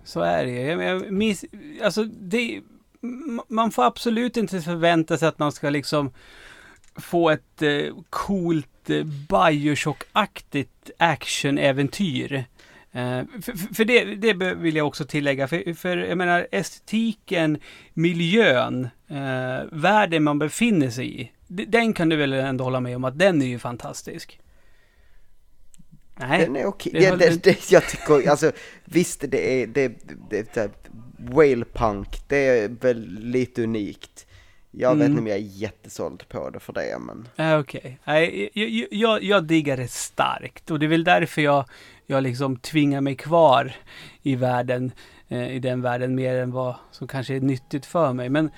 Så 0.05 0.21
är 0.21 0.45
det 0.45 0.51
jag, 0.51 0.83
jag 0.83 1.13
miss, 1.13 1.45
alltså 1.83 2.05
det, 2.05 2.61
man 3.49 3.71
får 3.71 3.85
absolut 3.85 4.37
inte 4.37 4.61
förvänta 4.61 5.19
sig 5.19 5.29
att 5.29 5.39
man 5.39 5.53
ska 5.53 5.71
liksom 5.71 6.13
få 6.97 7.31
ett 7.31 7.63
eh, 7.63 7.95
coolt 8.11 8.91
eh, 8.91 9.05
Bioshock-aktigt 9.05 10.91
actionäventyr. 10.97 12.45
Eh, 12.93 13.23
för, 13.43 13.75
för 13.75 13.85
det, 13.85 14.05
det, 14.05 14.55
vill 14.55 14.77
jag 14.77 14.87
också 14.87 15.05
tillägga, 15.05 15.49
för, 15.49 15.75
för 15.75 15.97
jag 15.97 16.19
menar 16.19 16.47
estetiken, 16.51 17.59
miljön, 17.95 18.89
eh, 19.09 19.67
världen 19.73 20.25
man 20.25 20.39
befinner 20.39 20.91
sig 20.91 21.21
i. 21.21 21.31
Den 21.47 21.93
kan 21.93 22.09
du 22.09 22.17
väl 22.17 22.33
ändå 22.33 22.65
hålla 22.65 22.81
med 22.81 22.97
om 22.97 23.05
att 23.05 23.19
den 23.19 23.43
är 23.43 23.47
ju 23.47 23.59
fantastisk. 23.59 24.41
Nej. 26.17 26.45
Den 26.45 26.57
är 26.57 26.67
okej. 26.67 26.93
Det, 26.93 27.17
det, 27.17 27.43
det, 27.43 27.71
jag 27.71 27.89
tycker, 27.89 28.31
alltså 28.31 28.53
visst 28.85 29.25
det 29.29 29.63
är, 29.63 29.67
det, 29.67 29.89
det, 30.31 30.55
det, 30.55 30.71
whale 31.17 31.65
punk, 31.73 32.29
det 32.29 32.37
är 32.37 32.69
väl 32.69 33.19
lite 33.21 33.63
unikt. 33.63 34.27
Jag 34.71 34.93
mm. 34.93 34.99
vet 34.99 35.09
inte 35.09 35.21
om 35.21 35.27
jag 35.27 35.37
är 35.37 35.43
jättesåld 35.43 36.29
på 36.29 36.51
det 36.51 36.61
för 36.61 36.73
det, 36.73 36.99
men... 37.01 37.29
Äh, 37.37 37.59
Okej, 37.59 37.99
okay. 38.03 38.51
jag, 38.55 38.87
jag, 38.91 39.23
jag 39.23 39.45
diggar 39.45 39.77
det 39.77 39.91
starkt 39.91 40.71
och 40.71 40.79
det 40.79 40.87
är 40.87 40.89
väl 40.89 41.05
därför 41.05 41.43
jag, 41.43 41.65
jag 42.07 42.23
liksom 42.23 42.57
tvingar 42.57 43.01
mig 43.01 43.17
kvar 43.17 43.73
i 44.23 44.37
världen, 44.37 44.93
eh, 45.29 45.57
i 45.57 45.59
den 45.59 45.83
världen 45.83 46.15
mer 46.15 46.37
än 46.37 46.51
vad 46.51 46.75
som 46.91 47.09
kanske 47.09 47.35
är 47.35 47.41
nyttigt 47.41 47.87
för 47.87 48.13
mig. 48.13 48.29
Men 48.29 48.51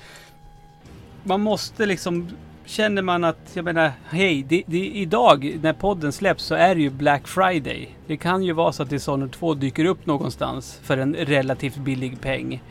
man 1.22 1.40
måste 1.40 1.86
liksom 1.86 2.28
känner 2.66 3.02
man 3.02 3.24
att, 3.24 3.50
jag 3.54 3.64
menar, 3.64 3.92
hej, 4.08 4.42
det, 4.48 4.62
det, 4.66 4.86
idag 4.86 5.58
när 5.62 5.72
podden 5.72 6.12
släpps 6.12 6.44
så 6.44 6.54
är 6.54 6.74
det 6.74 6.80
ju 6.80 6.90
Black 6.90 7.28
Friday. 7.28 7.96
Det 8.06 8.16
kan 8.16 8.42
ju 8.42 8.52
vara 8.52 8.72
så 8.72 8.82
att 8.82 8.90
Dishonored 8.90 9.32
2 9.32 9.54
dyker 9.54 9.84
upp 9.84 10.06
någonstans 10.06 10.80
för 10.82 10.98
en 10.98 11.14
relativt 11.14 11.76
billig 11.76 12.20
peng. 12.20 12.62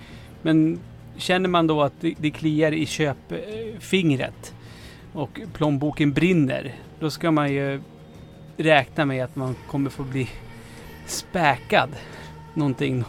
Men 0.41 0.79
känner 1.17 1.49
man 1.49 1.67
då 1.67 1.81
att 1.81 1.93
det, 2.01 2.13
det 2.17 2.31
kliar 2.31 2.71
i 2.71 2.85
köpfingret 2.85 4.53
och 5.13 5.41
plånboken 5.53 6.13
brinner, 6.13 6.75
då 6.99 7.09
ska 7.09 7.31
man 7.31 7.53
ju 7.53 7.81
räkna 8.57 9.05
med 9.05 9.23
att 9.23 9.35
man 9.35 9.55
kommer 9.67 9.89
få 9.89 10.03
bli 10.03 10.29
späkad 11.05 11.89
någonting 12.53 13.03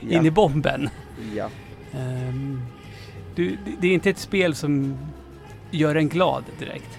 ja. 0.00 0.18
in 0.18 0.26
i 0.26 0.30
bomben. 0.30 0.88
Ja. 1.34 1.50
Um, 1.92 2.62
du, 3.34 3.58
det 3.80 3.88
är 3.88 3.94
inte 3.94 4.10
ett 4.10 4.18
spel 4.18 4.54
som 4.54 4.98
gör 5.70 5.94
en 5.94 6.08
glad 6.08 6.44
direkt. 6.58 6.98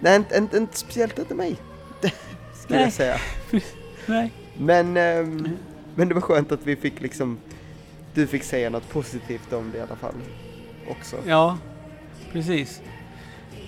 Nej, 0.00 0.16
inte, 0.16 0.36
inte, 0.36 0.56
inte 0.56 0.78
speciellt 0.78 1.18
inte 1.18 1.34
mig. 1.34 1.56
Skulle 2.54 2.80
jag 2.80 2.92
säga. 2.92 3.16
Nej. 4.06 4.32
Men, 4.58 4.86
um, 4.86 5.48
men 5.94 6.08
det 6.08 6.14
var 6.14 6.20
skönt 6.20 6.52
att 6.52 6.66
vi 6.66 6.76
fick 6.76 7.00
liksom, 7.00 7.38
du 8.14 8.26
fick 8.26 8.42
säga 8.42 8.70
något 8.70 8.88
positivt 8.88 9.52
om 9.52 9.70
det 9.72 9.78
i 9.78 9.80
alla 9.80 9.96
fall. 9.96 10.14
Också. 10.88 11.16
Ja, 11.26 11.58
precis. 12.32 12.80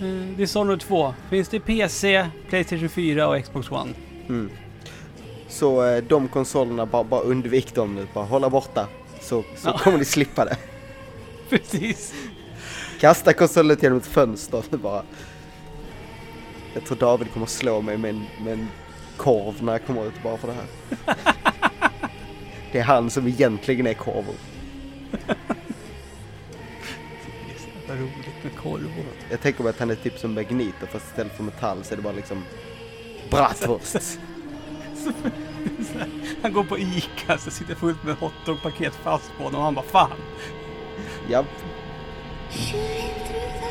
Uh, 0.01 0.37
Dishonored 0.37 0.79
2 0.79 1.13
finns 1.29 1.49
det 1.49 1.59
PC, 1.59 2.29
Playstation 2.49 2.89
4 2.89 3.27
och 3.27 3.43
Xbox 3.43 3.71
One. 3.71 3.93
Mm. 4.29 4.49
Så 5.47 5.85
uh, 5.85 6.03
de 6.03 6.27
konsolerna, 6.27 6.85
bara, 6.85 7.03
bara 7.03 7.21
undvik 7.21 7.75
dem 7.75 7.95
nu, 7.95 8.07
bara 8.13 8.25
hålla 8.25 8.49
borta. 8.49 8.87
Så, 9.21 9.43
så 9.55 9.69
ja. 9.69 9.77
kommer 9.77 9.97
ni 9.97 10.05
slippa 10.05 10.45
det. 10.45 10.57
Precis. 11.49 12.13
Kasta 12.99 13.33
konsolen 13.33 13.77
genom 13.81 13.97
ett 13.97 14.05
fönster 14.05 14.63
och 14.71 14.79
bara. 14.79 15.03
Jag 16.73 16.85
tror 16.85 16.97
David 16.97 17.31
kommer 17.33 17.45
slå 17.45 17.81
mig 17.81 17.97
med 17.97 18.09
en, 18.09 18.25
med 18.43 18.53
en 18.53 18.67
korv 19.17 19.63
när 19.63 19.71
jag 19.71 19.85
kommer 19.85 20.05
ut 20.07 20.23
bara 20.23 20.37
för 20.37 20.47
det 20.47 20.53
här. 20.53 20.67
Det 22.71 22.79
är 22.79 22.83
han 22.83 23.09
som 23.09 23.27
egentligen 23.27 23.87
är 23.87 23.93
korven. 23.93 24.35
Det 27.87 27.93
är 27.93 27.97
roligt 27.97 28.43
med 28.43 28.55
korvor. 28.55 29.05
Jag 29.29 29.41
tänker 29.41 29.63
mig 29.63 29.69
att 29.69 29.79
han 29.79 29.89
är 29.89 29.95
typ 29.95 30.19
som 30.19 30.33
Magneto 30.33 30.85
fast 30.91 31.05
istället 31.05 31.35
för 31.35 31.43
metall 31.43 31.83
så 31.83 31.93
är 31.93 31.95
det 31.95 32.03
bara 32.03 32.13
liksom 32.13 32.43
bratwurst. 33.29 34.19
han 36.41 36.53
går 36.53 36.63
på 36.63 36.77
Ica 36.77 37.37
så 37.37 37.51
sitter 37.51 37.75
fullt 37.75 38.03
med 38.03 38.15
hotdog-paket 38.15 38.93
fast 39.03 39.31
på 39.37 39.43
honom 39.43 39.59
och 39.59 39.65
han 39.65 39.75
bara 39.75 39.85
fan. 39.85 40.17
Japp. 41.29 41.45
Shooting 42.49 43.13
through 43.25 43.59
the 43.59 43.66